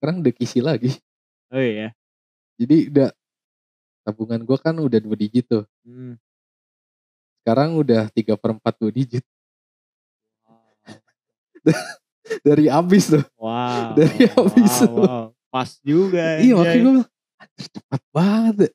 [0.00, 0.96] Sekarang udah kisi lagi.
[1.52, 1.92] oh iya
[2.56, 3.12] Jadi udah
[4.00, 5.64] tabungan gue kan udah dua digit tuh.
[5.84, 6.16] hmm.
[7.40, 9.24] Sekarang udah 3 per 4 dua digit.
[12.46, 13.24] Dari habis tuh.
[13.36, 15.24] wow Dari habis wow, wow.
[15.52, 16.56] pas juga Iya anjay.
[16.56, 18.56] makanya gue bilang, "Anjir, cepet banget.
[18.64, 18.70] ya."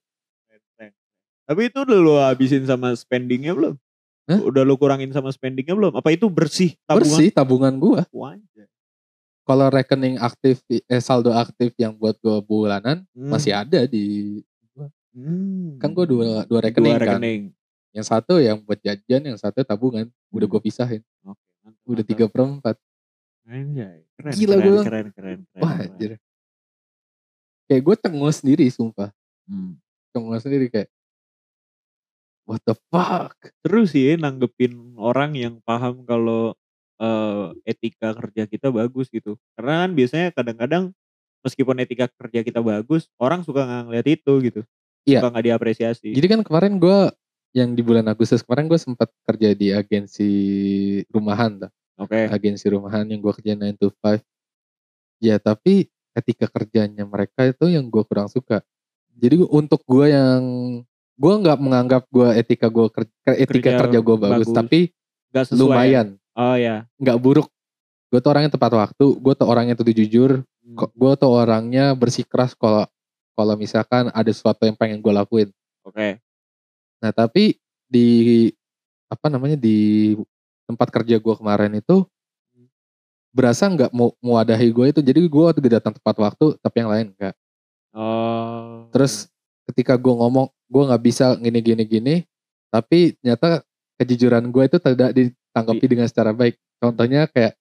[1.46, 3.78] tapi itu udah lu habisin sama spendingnya belum
[4.26, 4.42] Hah?
[4.42, 8.02] udah lu kurangin sama spendingnya belum apa itu bersih tabungan Bersih tabungan gue.
[8.10, 8.66] Wah, anjay.
[9.46, 13.62] Kalau rekening aktif eh, saldo aktif yang buat gue bulanan masih Mmm.
[13.62, 14.06] ada di
[14.74, 14.88] gua.
[15.80, 17.22] Kan gue dua dua 2 rekening kan.
[17.22, 17.42] rekening.
[17.96, 20.10] Yang satu yang buat jajan, yang satu tabungan.
[20.34, 20.54] Udah Mmm.
[20.58, 21.02] gue pisahin.
[21.24, 21.40] Oke,
[21.88, 22.76] Udah mantap.
[22.76, 22.78] 3/4.
[23.46, 25.86] Anjay, keren Gila keren gue bilang, keren keren keren wah keren.
[25.94, 26.12] anjir.
[27.70, 29.10] Kayak gue cengus sendiri sumpah.
[29.50, 29.74] Mmm.
[30.14, 30.90] Cengus sendiri kayak
[32.46, 33.34] what the fuck?
[33.66, 36.54] Seru sih ya nanggepin orang yang paham kalau,
[36.98, 39.36] eee, etika kerja kita bagus gitu.
[39.56, 40.84] Karena kan biasanya kadang-kadang
[41.46, 44.62] meskipun etika kerja kita bagus, orang suka nggak ngeliat itu gitu,
[45.06, 45.22] Iya.
[45.22, 46.10] suka nggak diapresiasi.
[46.16, 47.00] Jadi kan kemarin gue
[47.56, 50.30] yang di bulan Agustus kemarin gue sempat kerja di agensi
[51.08, 51.72] rumahan tuh.
[52.02, 52.28] Oke.
[52.28, 54.20] Agensi rumahan yang gue kerjain 9 to 5.
[55.24, 58.60] Ya tapi etika kerjanya mereka itu yang gue kurang suka.
[59.16, 60.44] Jadi untuk gue yang
[61.16, 62.92] gue nggak menganggap gue etika gue
[63.40, 64.52] etika Kerja kerja gue bagus, bagus.
[64.52, 64.80] tapi
[65.32, 65.60] sesuai ya?
[65.60, 66.84] lumayan Oh ya.
[67.00, 67.48] nggak buruk.
[68.12, 70.44] Gue tuh orangnya tepat waktu, gue tuh orangnya tuh jujur,
[70.76, 72.88] kok gue tuh orangnya bersikeras kalau
[73.36, 75.50] kalau misalkan ada sesuatu yang pengen gue lakuin.
[75.84, 76.20] Oke.
[77.04, 78.50] Nah tapi di
[79.12, 80.14] apa namanya di
[80.66, 82.04] tempat kerja gue kemarin itu
[82.56, 82.68] Mmm.
[83.36, 85.00] berasa nggak mau mewadahi gue itu.
[85.04, 87.36] Jadi gue waktu datang tepat waktu, tapi yang lain enggak.
[87.96, 88.88] Oh.
[88.92, 89.28] Terus
[89.72, 92.16] ketika gue ngomong gue nggak bisa gini gini gini,
[92.72, 93.62] tapi ternyata
[94.00, 96.60] kejujuran gue itu tidak ditanggapi Di dengan secara baik.
[96.84, 97.56] Contohnya kayak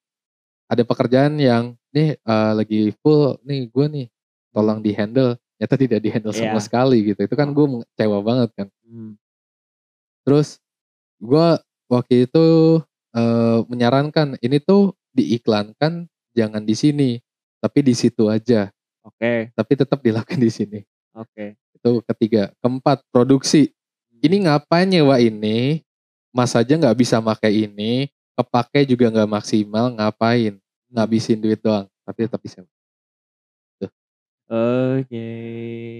[0.66, 4.06] ada pekerjaan yang nih eh, lagi full nih gue nih
[4.50, 4.86] tolong Mmm.
[4.86, 6.64] di handle, ternyata tidak di handle sama Iya.
[6.66, 7.20] sekali gitu.
[7.22, 8.68] Itu kan gue kecewa banget kan.
[8.82, 9.14] Mmm.
[10.26, 10.58] Terus
[11.22, 11.46] gue
[11.86, 12.44] waktu itu
[13.14, 17.10] eh, menyarankan ini tuh diiklankan jangan di sini,
[17.62, 18.74] tapi di situ aja.
[19.06, 19.54] Oke.
[19.54, 20.80] Tapi tetap dilakukan di sini.
[21.14, 21.54] Oke.
[21.76, 22.50] Itu ketiga.
[22.58, 23.70] Keempat, produksi.
[24.18, 24.44] Ini Mmm.
[24.48, 25.83] ngapain nyewa ini?
[26.34, 30.58] Mas aja nggak bisa pakai ini, kepake juga nggak maksimal, ngapain?
[30.90, 32.66] Ngabisin duit doang, tapi tetap bisa.
[33.78, 33.90] Tuh.
[34.50, 35.30] Oke.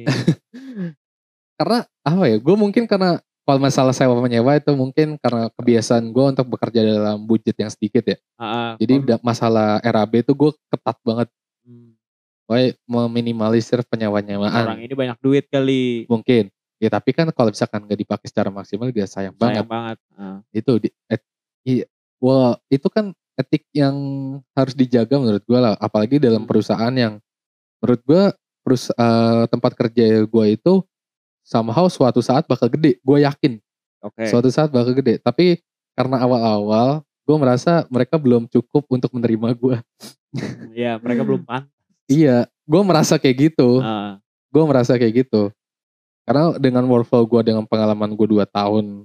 [1.58, 2.36] Karena apa ya?
[2.42, 7.22] Gue mungkin karena kalau masalah sewa menyewa itu mungkin karena kebiasaan gue untuk bekerja dalam
[7.22, 8.18] budget yang sedikit ya.
[8.18, 8.70] Heeh.
[8.82, 11.28] Jadi da- masalah RAB itu gue ketat banget.
[11.62, 11.94] Mmm.
[12.44, 14.76] Pokoknya meminimalisir Orang penyewa-nyewaan.
[14.82, 16.10] ini banyak duit kali.
[16.10, 16.50] Mungkin.
[16.84, 19.64] Ya tapi kan kalau misalkan gak dipakai secara maksimal dia sayang banget.
[19.64, 19.96] Sayang banget.
[20.12, 20.36] Heeh.
[20.52, 21.22] Itu di et,
[21.64, 21.88] iya,
[22.20, 23.96] wah itu kan etik yang
[24.52, 25.72] harus dijaga menurut gue lah.
[25.80, 26.50] Apalagi dalam Mmm.
[26.52, 27.16] perusahaan yang
[27.80, 28.22] menurut gue
[28.60, 30.84] perus eh, tempat kerja gue itu
[31.40, 33.00] somehow suatu saat bakal gede.
[33.00, 33.56] Gue yakin
[34.04, 34.28] Oke.
[34.28, 35.16] suatu saat bakal gede.
[35.24, 35.64] Tapi
[35.96, 39.76] karena awal-awal gue merasa mereka belum cukup untuk menerima gue.
[40.76, 41.72] Iya, mereka belum pantas.
[42.04, 43.80] Iya, gue merasa kayak gitu.
[43.80, 44.20] Heeh.
[44.52, 45.48] Gue merasa kayak gitu.
[46.24, 49.04] Karena dengan workflow gue, dengan pengalaman gue 2 tahun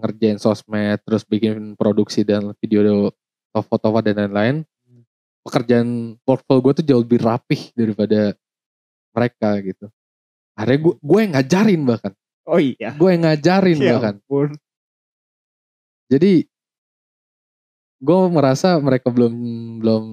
[0.00, 3.12] ngerjain sosmed, terus bikin produksi dan video
[3.52, 5.02] foto-foto dan lain-lain, Mmm.
[5.44, 5.88] pekerjaan
[6.24, 8.32] workflow gue tuh jauh lebih rapih daripada
[9.12, 9.86] mereka gitu.
[10.56, 12.12] Akhirnya gue, gue yang ngajarin bahkan.
[12.48, 12.90] Oh iya?
[12.96, 14.14] Gue yang ngajarin Ya bahkan.
[14.18, 14.50] ampun.
[16.08, 16.48] Jadi
[17.98, 19.34] gue merasa mereka belum
[19.82, 20.04] belum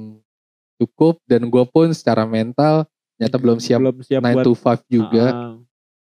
[0.82, 2.84] cukup dan gue pun secara mental
[3.16, 5.26] ternyata belum siap Belum siap 9 buat to 5 juga.
[5.32, 5.54] heeh.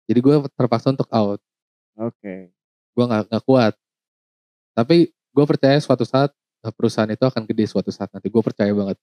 [0.09, 1.39] Jadi gue terpaksa untuk out.
[1.97, 2.51] Oke.
[2.93, 3.73] Gue nggak kuat.
[4.73, 6.33] Tapi gue percaya suatu saat
[6.65, 8.27] eh, perusahaan itu akan gede suatu saat nanti.
[8.27, 8.97] Gue percaya banget.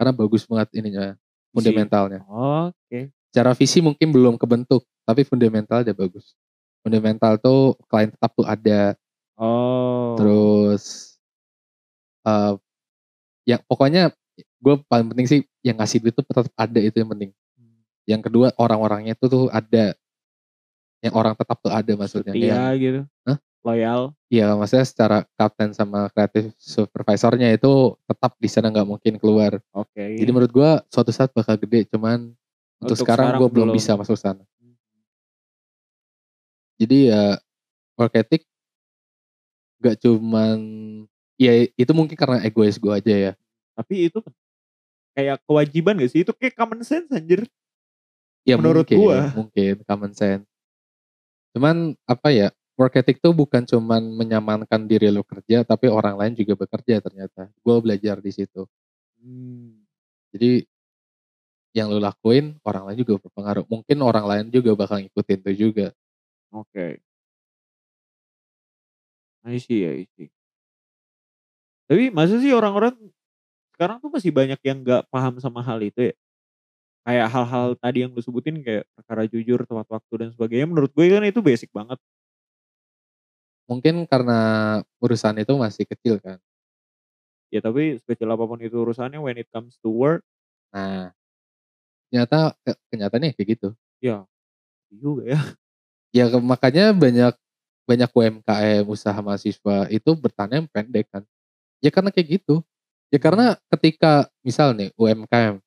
[0.00, 1.14] Karena bagus banget ininya
[1.52, 2.24] fundamentalnya.
[2.26, 3.12] Oke.
[3.30, 6.34] Secara visi mungkin belum kebentuk, tapi fundamental udah bagus.
[6.82, 8.96] Fundamental tuh klien tetap tuh ada.
[9.38, 10.18] Oh.
[10.18, 11.14] Terus
[12.26, 12.52] eh
[13.48, 14.12] ya pokoknya
[14.60, 17.30] gue paling penting sih yang ngasih duit tuh tetap ada itu yang penting.
[17.56, 17.80] Mmm.
[18.08, 19.94] Yang kedua orang-orangnya itu tuh ada.
[21.00, 22.32] Yang orang tetap tuh ada maksudnya.
[22.36, 23.00] Setia Yang, gitu.
[23.24, 23.38] Hah?
[23.60, 24.02] Loyal.
[24.32, 29.60] Iya maksudnya secara kapten sama kreatif supervisornya itu tetap di sana nggak mungkin keluar.
[29.72, 30.16] Oke.
[30.16, 32.32] Jadi menurut gue suatu saat bakal gede cuman
[32.80, 34.44] untuk, Untuk sekarang, sekarang gue belum bisa masuk sana.
[34.60, 34.76] Mmm.
[36.80, 37.36] Jadi ya
[38.00, 38.48] work ethic
[39.80, 40.58] gak cuman
[41.40, 43.32] ya itu mungkin karena egois gue aja ya.
[43.76, 44.20] Tapi itu
[45.16, 46.20] kayak kewajiban gak sih?
[46.24, 47.48] Itu kayak common sense anjir.
[48.44, 49.20] Ya Menurut mungkin, gua.
[49.36, 50.48] mungkin common sense.
[51.54, 56.32] Cuman apa ya work ethic tuh bukan cuman menyamankan diri lo kerja tapi orang lain
[56.38, 57.50] juga bekerja ternyata.
[57.60, 58.64] Gue belajar di situ.
[59.22, 59.82] Mmm.
[60.34, 60.64] Jadi
[61.74, 63.64] yang lo lakuin orang lain juga berpengaruh.
[63.70, 65.86] Mungkin orang lain juga bakal ngikutin tuh juga.
[66.54, 67.00] Oke.
[69.44, 70.30] I see I see.
[71.88, 72.94] Tapi masa sih orang-orang
[73.74, 76.14] sekarang tuh masih banyak yang nggak paham sama hal itu ya?
[77.06, 81.06] Kayak hal-hal tadi yang lu sebutin kayak perkara jujur, tepat waktu dan sebagainya menurut gue
[81.08, 81.96] kan itu basic banget.
[83.70, 84.38] Mungkin karena
[85.00, 86.38] urusan itu masih kecil kan.
[87.50, 90.22] Ya tapi sekecil apa pun itu urusannya when it comes to work
[90.70, 91.10] Nah,
[92.10, 93.68] ternyata ke kenyataannya kayak gitu.
[94.02, 94.26] Ya,
[94.90, 95.40] juga ya.
[96.16, 97.34] Ya makanya banyak
[97.86, 101.22] banyak UMKM, usaha mahasiswa itu bertahannya pendek kan.
[101.84, 102.62] Ya karena kayak gitu.
[103.14, 105.62] Ya karena ketika misal nih UMKM,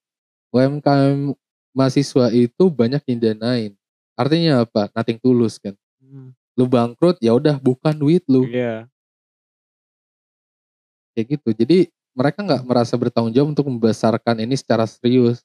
[0.54, 1.34] UMKM
[1.74, 3.72] mahasiswa itu banyak yang danain.
[4.14, 4.94] Artinya apa?
[4.94, 5.74] Nothing tulus kan.
[5.98, 6.38] Mmm.
[6.54, 8.46] Lu bangkrut, ya udah bukan duit lu.
[8.46, 8.86] Iya.
[11.18, 11.50] Kayak gitu.
[11.58, 11.78] Jadi
[12.14, 15.42] mereka nggak merasa bertanggung jawab untuk membesarkan ini secara serius.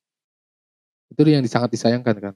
[1.08, 2.34] Itu yang sangat disayangkan kan.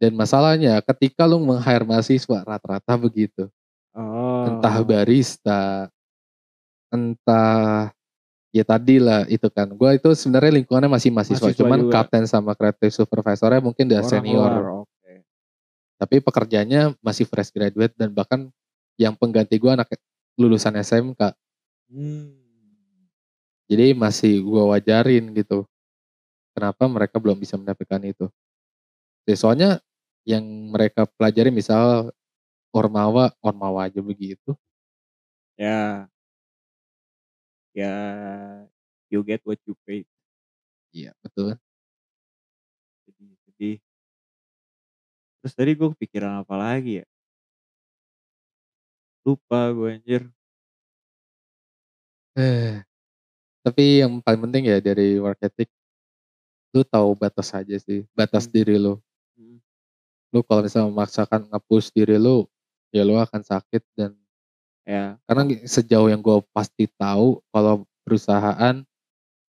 [0.00, 3.52] Dan masalahnya ketika lu meng-hire mahasiswa rata-rata begitu.
[4.48, 4.86] Entah Oh.
[4.86, 5.90] barista,
[6.88, 7.92] entah
[8.54, 9.68] ya tadilah itu kan.
[9.76, 11.92] Gua itu sebenarnya lingkungannya masih mahasiswa, Mahasiswa cuman juga.
[12.02, 14.62] kapten sama creative supervisornya mungkin udah Orang luar, senior.
[14.84, 15.12] oke.
[15.98, 18.48] Tapi pekerjaannya masih fresh graduate dan bahkan
[18.96, 19.92] yang pengganti gua anak
[20.38, 21.34] lulusan SMK.
[21.90, 22.34] Mmm.
[23.68, 25.68] Jadi masih gua wajarin gitu.
[26.56, 28.26] Kenapa mereka belum bisa mendapatkan itu.
[29.28, 29.70] Ya soalnya
[30.24, 32.10] yang mereka pelajari misal
[32.72, 34.56] Ormawa, Ormawa aja begitu.
[35.56, 36.08] Ya.
[37.78, 37.94] Ya,
[39.10, 40.02] you get what you pay.
[40.94, 41.58] Iya, betul.
[43.08, 43.78] Sedih sedih.
[45.44, 47.04] Terus tadi gue kepikiran apa lagi ya?
[49.26, 50.30] Lupa gue anjir.
[52.36, 52.84] Eh,
[53.64, 55.70] tapi yang paling penting ya dari work ethic,
[56.74, 58.54] lu tahu batas aja sih, batas Mmm.
[58.54, 58.94] diri lu.
[59.38, 59.58] Mhm.
[60.34, 62.46] Lu kalau misalnya memaksakan nge-push diri lu,
[62.94, 64.16] ya lu akan sakit dan
[64.88, 65.20] Ya.
[65.28, 68.80] karena sejauh yang gua pasti tahu kalau perusahaan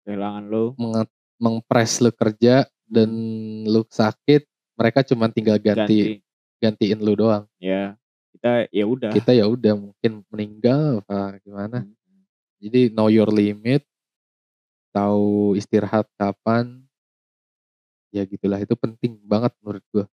[0.02, 0.74] Kehilangan lu.
[0.74, 1.06] menge
[1.38, 3.10] meng-press lu kerja dan
[3.62, 4.42] lu sakit,
[4.74, 6.58] mereka cuman tinggal ganti Ganti.
[6.58, 7.46] gantiin lu doang.
[7.62, 7.94] Ya,
[8.34, 9.14] kita ya udah.
[9.14, 11.86] Kita ya udah mungkin meninggal apa gimana.
[11.86, 12.22] Mhm.
[12.58, 13.86] Jadi know your limit,
[14.90, 16.82] tahu istirahat kapan.
[18.10, 20.10] Ya gitulah, itu penting banget menurut gua.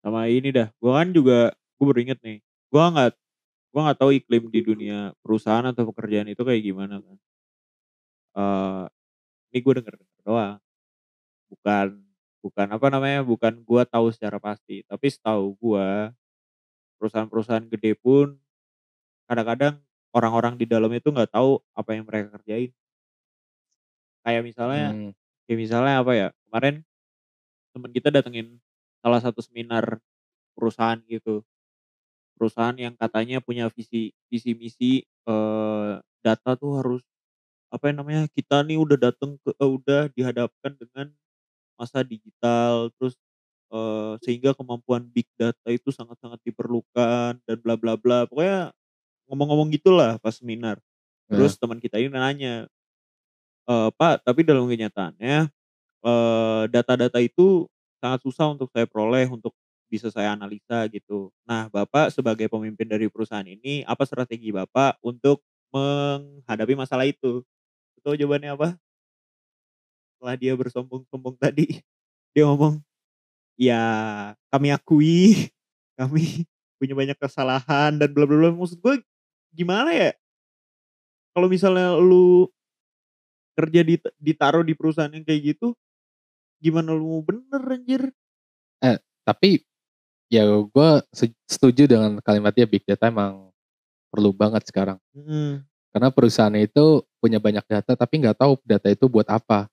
[0.00, 2.38] Sama ini dah, gua kan juga gue baru inget nih,
[2.72, 3.12] gua nggak
[3.76, 7.18] gua nggak tahu iklim di dunia perusahaan atau pekerjaan itu kayak gimana kan.
[8.36, 8.82] Eee,
[9.52, 10.58] ini gue denger-denger doang.
[11.52, 11.88] Bukan
[12.44, 16.14] bukan apa namanya, bukan gua tahu secara pasti, tapi setahu gua,
[17.00, 18.38] perusahaan-perusahaan gede pun
[19.30, 19.80] kadang-kadang
[20.16, 22.72] orang-orang di dalamnya itu nggak tahu apa yang mereka kerjain.
[24.24, 25.12] Kayak misalnya Mmm.
[25.46, 26.74] kayak misalnya apa ya, kemarin
[27.74, 28.48] temen kita datengin
[29.02, 30.00] salah satu seminar
[30.56, 31.44] perusahaan gitu.
[32.36, 37.02] Perusahaan yang katanya punya visi visi misi, eee, data tuh harus
[37.72, 41.12] apa ya namanya, kita nih udah dateng ke eee, udah dihadapkan dengan
[41.80, 43.16] masa digital, terus,
[43.72, 48.26] eee, sehingga kemampuan big data itu sangat-sangat diperlukan dan bla bla bla.
[48.30, 48.72] Pokoknya
[49.30, 50.78] ngomong-ngomong gitulah pas seminar.
[51.34, 52.66] Terus teman kita ini nanya,
[53.70, 55.50] eee, "Pak, tapi dalam kenyataannya,
[56.72, 57.66] data-data itu
[58.02, 59.52] sangat susah untuk saya peroleh, untuk
[59.90, 61.30] bisa saya analisa," gitu.
[61.48, 65.42] "Nah, Bapak sebagai pemimpin dari perusahaan ini, apa strategi Bapak untuk
[65.74, 67.42] menghadapi masalah itu?"
[68.06, 68.68] Tahu jawabannya apa?
[70.16, 71.66] Setelah dia bersombong-sombong tadi,
[72.32, 72.80] dia ngomong,
[73.60, 73.82] "Ya,
[74.52, 75.52] kami akui,
[76.00, 76.46] kami
[76.80, 79.02] punya banyak kesalahan dan bla bla bla." Maksud gue
[79.56, 80.12] gimana ya?
[81.36, 82.48] Kalau misalnya lu
[83.56, 85.72] kerja dit ditaruh di perusahaan yang kayak gitu,
[86.60, 88.02] gimana lu mau bener anjir?
[88.84, 89.64] Eh, tapi
[90.32, 93.50] ya gua se setuju dengan kalimat dia, big data emang
[94.12, 94.98] perlu banget sekarang.
[95.16, 95.62] Mhm.
[95.94, 99.66] Karena perusahaan itu punya banyak data tapi nggak tahu data itu buat apa.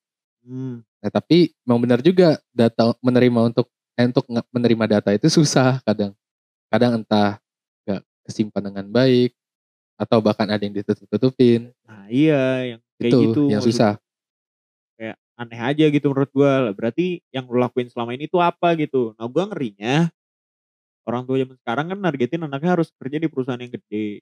[0.47, 0.83] Mmm.
[1.03, 3.67] Nah, tapi memang benar juga data menerima untuk
[3.99, 6.15] eh, untuk menerima data itu susah kadang.
[6.71, 7.37] Kadang entah
[7.85, 9.35] nggak kesimpan dengan baik,
[9.99, 11.71] atau bahkan ada yang ditutup-tutupin.
[11.85, 13.97] Nah iya, yang kayak Itu gitu yang susah.
[14.97, 19.13] kayak aneh aja gitu menurut lah berarti yang lu lakuin selama ini tuh apa gitu.
[19.17, 20.09] Nah gua ngerinya,
[21.09, 24.21] orang tua zaman sekarang kan nargetin anaknya harus kerja di perusahaan yang gede.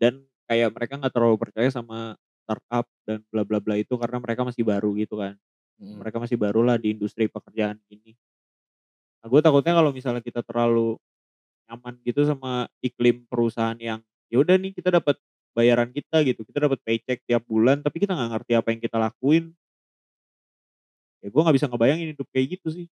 [0.00, 4.42] Dan kayak mereka nggak terlalu percaya sama startup dan bla bla bla itu karena mereka
[4.44, 5.34] masih baru gitu kan.
[5.80, 5.98] Mhm.
[6.02, 8.16] Mereka masih barulah di industri pekerjaan ini.
[9.22, 10.98] Nah gue takutnya kalau misalnya kita terlalu
[11.70, 14.00] nyaman gitu sama iklim perusahaan yang,
[14.32, 15.18] ya udah nih kita dapat
[15.56, 18.98] bayaran kita gitu, kita dapat paycheck tiap bulan tapi kita nggak ngerti apa yang kita
[18.98, 19.54] lakuin.
[21.22, 22.86] Ya gua nggak bisa ngebayangin hidup kayak gitu sih.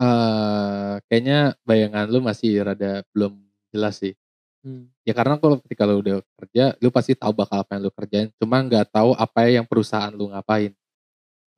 [0.00, 3.36] Eee, kayaknya bayangan lu masih rada belum
[3.68, 4.16] jelas sih.
[4.64, 4.88] Mmm.
[5.04, 8.28] Ya karena kalau ketika lu udah kerja, lu pasti tahu bakal apa yang lu kerjain,
[8.40, 10.72] cuma nggak tahu apa yang perusahaan lu ngapain.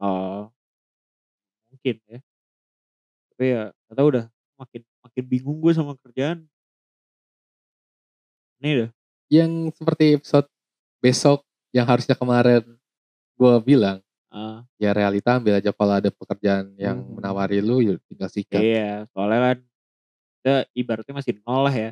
[0.03, 0.53] Oh.
[1.73, 2.23] Mungkin ya.
[3.39, 4.27] Tapi ya nggak tahu dah,
[4.61, 6.45] makin makin bingung gue sama kerjaan.
[8.61, 8.91] Nih dah.
[9.33, 10.47] Yang seperti episode
[11.01, 12.65] besok yang harusnya kemarin
[13.39, 14.02] gue bilang,
[14.33, 14.65] Heeh.
[14.81, 17.21] ya realita ambil aja kalau ada pekerjaan yang Mhm.
[17.21, 18.59] menawari lu ya tinggal sikat.
[18.59, 19.57] Iya, soalnya kan
[20.43, 21.91] kita ibaratnya masih nol lah ya.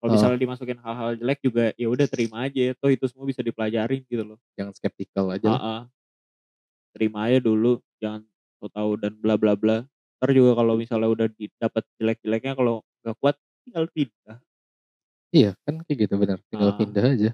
[0.00, 0.14] Kalau Heeh.
[0.16, 4.22] misalnya dimasukin hal-hal jelek juga ya udah terima aja, toh itu semua bisa dipelajarin gitu
[4.24, 4.38] loh.
[4.56, 5.60] Jangan skeptikal aja lah.
[5.60, 5.80] Heeh.
[6.94, 8.26] Terima aja dulu, jangan
[8.74, 9.86] tau dan bla bla bla.
[10.20, 13.36] Entar juga kalau misalnya udah di dapet jelek-jeleknya kalau nggak kuat
[13.66, 14.38] tinggal pindah.
[15.30, 16.78] Iya kan kayak gitu bener, tinggal Heeh.
[16.78, 17.30] pindah aja.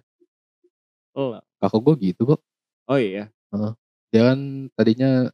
[1.16, 1.42] Kelar.
[1.60, 2.40] Kakak gue gitu kok.
[2.86, 3.32] Oh iya?
[3.52, 3.72] Heeh.
[4.10, 5.28] Dia kan tadinya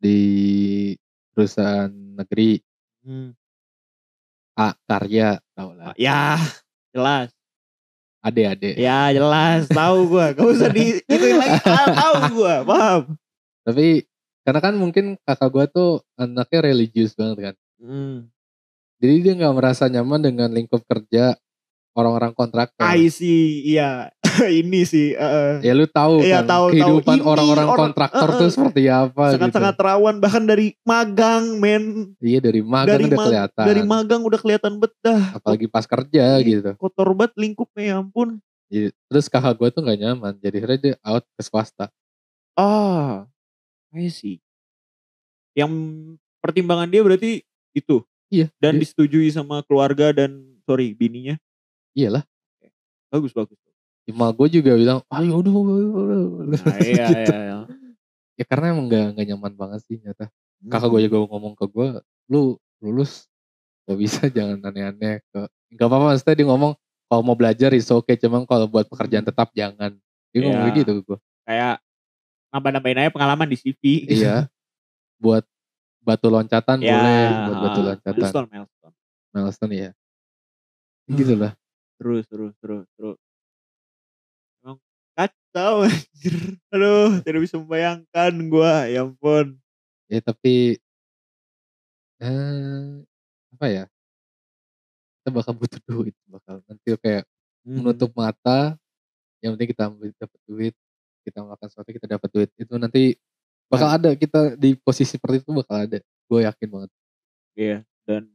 [0.00, 0.18] di
[1.32, 2.60] perusahaan negeri.
[3.04, 3.30] Mmm.
[4.60, 5.96] A Karya, tau lah.
[5.96, 6.40] Yah,
[6.92, 7.32] jelas.
[8.20, 8.76] Ade-ade.
[8.76, 13.02] Ya jelas, tahu gua, gak usah diituin lagi, ta tahu gua, paham.
[13.64, 14.04] Tapi
[14.44, 15.90] karena kan mungkin kakak gue tuh
[16.20, 17.54] anaknya religius banget kan.
[17.80, 18.28] Mmm.
[19.00, 21.32] Jadi dia nggak merasa nyaman dengan lingkup kerja
[21.96, 22.84] orang-orang kontraktor.
[22.84, 24.12] I see, iya.
[24.60, 25.52] Ini sih, heeh.
[25.60, 28.40] Ya lu tahu Iya, kan tahu, kehidupan orang-orang orang kontraktor heeh.
[28.40, 29.34] tuh seperti apa gitu.
[29.38, 32.14] Sangat-sangat rawan bahkan dari magang, men.
[32.18, 33.64] Iya dari magang Dari udah mag kelihatan.
[33.64, 35.22] dari magang udah kelihatan bet dah.
[35.34, 36.70] Apalagi pas kerja gitu.
[36.76, 38.38] kotor banget lingkupnya ya ampun.
[38.70, 41.90] Iya, terus kakak gue tuh nggak nyaman, jadi akhirnya dia out ke swasta.
[42.54, 43.26] Ah,
[43.90, 44.38] I see.
[45.52, 45.72] Yang
[46.38, 47.42] pertimbangan dia berarti
[47.74, 48.06] itu?
[48.30, 51.34] Iya, Dan dia disetujui sama keluarga dan sorry bininya?
[51.98, 52.22] Iyalah.
[53.10, 53.58] Bagus bagus.
[54.08, 55.52] Emak gue juga bilang, "Ayo udah
[56.56, 57.58] Nah, iya iya iya.
[58.40, 60.32] Ya karena emang nggak nggak nyaman banget sih nyata.
[60.68, 60.92] Kakak Mhm.
[60.96, 61.88] gue juga ngomong ke gue,
[62.32, 63.28] "Lu lulus
[63.84, 65.40] gak bisa jangan aneh-aneh ke"
[65.76, 66.72] nggak apa-apa maksudnya dia ngomong,
[67.10, 69.92] "Kalau mau belajar is oke, cuman kalau buat pekerjaan tetap jangan."
[70.32, 70.80] Dia ngomong kayak Iya.
[70.84, 71.18] gitu ke gue.
[71.44, 71.74] Kayak
[72.54, 73.82] nambah-nambahin aja pengalaman di CV.
[74.08, 74.36] Iya.
[75.20, 75.44] Buat
[76.00, 77.88] batu loncatan Ya, boleh, buat batu heeh.
[77.94, 78.16] loncatan.
[78.16, 78.94] Milestone milestone.
[79.36, 79.90] Milestone ya.
[81.08, 81.52] Gitu lah.
[81.96, 83.10] Seru seru seru seru.
[85.54, 86.34] Kacau anjir.
[86.70, 89.60] Aduh, tidak bisa membayangkan gua, ya ampun.
[90.10, 90.80] Ya tapi
[92.20, 93.00] eee,
[93.56, 93.84] apa ya,
[95.22, 97.24] kita bakal butuh duit, bakal nanti kayak
[97.76, 98.16] menutup Mhm.
[98.16, 98.76] mata,
[99.44, 99.84] yang penting kita
[100.20, 100.74] dapat duit,
[101.26, 103.02] kita melakukan sesuatu kita dapat duit, itu nanti
[103.70, 103.96] bakal Nah.
[104.00, 106.90] ada kita di posisi seperti itu bakal ada, gue yakin banget.
[107.58, 108.30] Iya, dan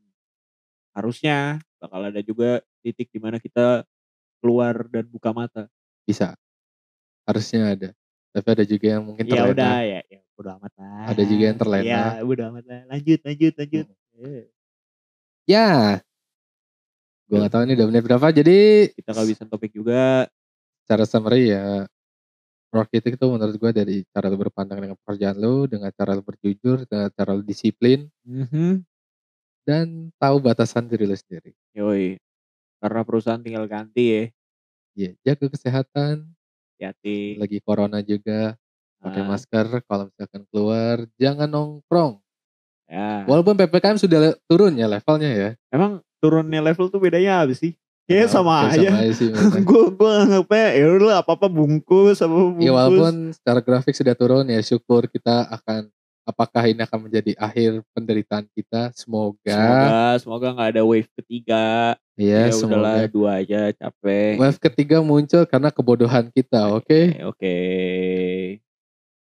[0.95, 3.85] harusnya bakal ada juga titik di mana kita
[4.43, 5.67] keluar dan buka mata.
[6.07, 6.37] Bisa,
[7.25, 7.89] harusnya ada,
[8.31, 9.69] tapi ada juga yang mungkin Ya udah, terlena.
[9.83, 11.03] ya ya bodo amat lah.
[11.11, 11.85] Ada juga yang terlena.
[11.85, 12.81] Ya bodo amat lah.
[12.91, 13.85] Lanjut lanjut lanjut.
[13.89, 14.23] Mhm.
[14.25, 14.43] Eh,
[15.45, 16.01] Ya,
[17.29, 18.57] gue nggak tahu ini udah menit berapa, jadi
[18.93, 20.25] kita kehabisan topik juga.
[20.85, 21.89] secara summary ya,
[22.93, 26.85] ethic itu menurut gue dari cara lu berpandang dengan pekerjaan lu, dengan cara lu berjujur,
[26.85, 28.85] dengan cara lu disiplin, Mhm.
[29.65, 31.57] dan tahu batasan diri lu sendiri.
[31.73, 32.21] Yoi,
[32.77, 34.23] karena perusahaan tinggal ganti ya.
[34.93, 36.29] Iya, jaga kesehatan,
[36.75, 37.39] Hati-hati.
[37.39, 38.59] lagi corona juga,
[38.99, 39.27] pakai Ah.
[39.31, 42.19] masker, kalau misalkan keluar jangan nongkrong.
[42.85, 43.25] Ya.
[43.25, 45.49] Walaupun PPKM sudah turun ya levelnya ya.
[45.73, 47.73] Emang turunnya level tuh bedanya apa sih?
[48.05, 49.29] Kayaknya sama Kayak aja.
[49.65, 52.61] Gue gue anggapnya ya udah apa-apa bungkus apa bungkus.
[52.61, 55.89] Ya walaupun secara grafik sudah turun ya syukur kita akan
[56.25, 61.93] apakah ini akan menjadi akhir penderitaan kita semoga, Semoga semoga nggak ada wave ketiga.
[62.17, 64.33] ya, Ya, udahlah semoga dua aja capek.
[64.35, 67.23] wave ketiga muncul karena kebodohan kita oke Oke.
[67.23, 67.55] Oke.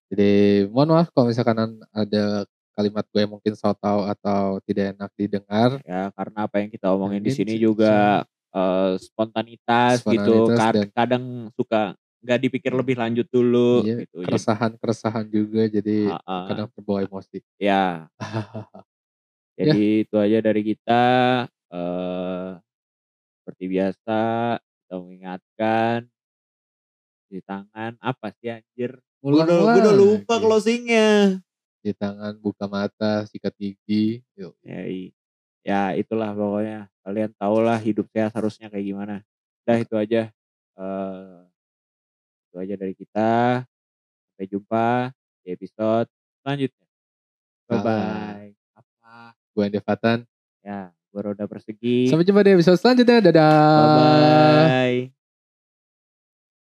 [0.07, 0.33] jadi
[0.69, 5.71] mohon maaf kalau misalkan an- ada kalimat gue mungkin so tau atau tidak enak didengar
[5.83, 10.47] Ya karena apa yang kita omongin di sini juga eh, spontanitas, gitu.
[10.47, 11.25] Spontanitas Kad- dan- Kadang
[11.55, 14.25] suka nggak dipikir lebih lanjut dulu iya, gitu.
[14.25, 18.09] Jadi, keresahan-keresahan juga jadi ah, kadang terbawa emosi ya.
[19.61, 21.05] Jadi itu aja dari kita.
[21.75, 22.51] eh
[23.45, 24.21] seperti biasa
[24.57, 26.09] kita mengingatkan
[27.29, 28.97] di tangan apa sih anjir?
[29.21, 31.41] Gue udah, gua udah lupa closingnya.
[31.85, 34.89] di tangan buka mata sikat gigi yuk Ya,
[35.61, 39.17] ya itulah pokoknya kalian tau lah hidup sehat harusnya kayak gimana.
[39.69, 40.23] Udah itu aja.
[40.81, 41.54] eh
[42.55, 43.67] itu aja dari kita.
[44.31, 45.11] Sampai jumpa
[45.43, 46.07] di episode
[46.39, 46.87] selanjutnya.
[47.67, 48.49] Bye bye.
[48.79, 49.35] Apa?
[49.51, 50.19] gue Devatan
[50.63, 52.07] Ya, gue roda persegi.
[52.07, 55.24] sampai jumpa di episode selanjutnya dadah Bye bye.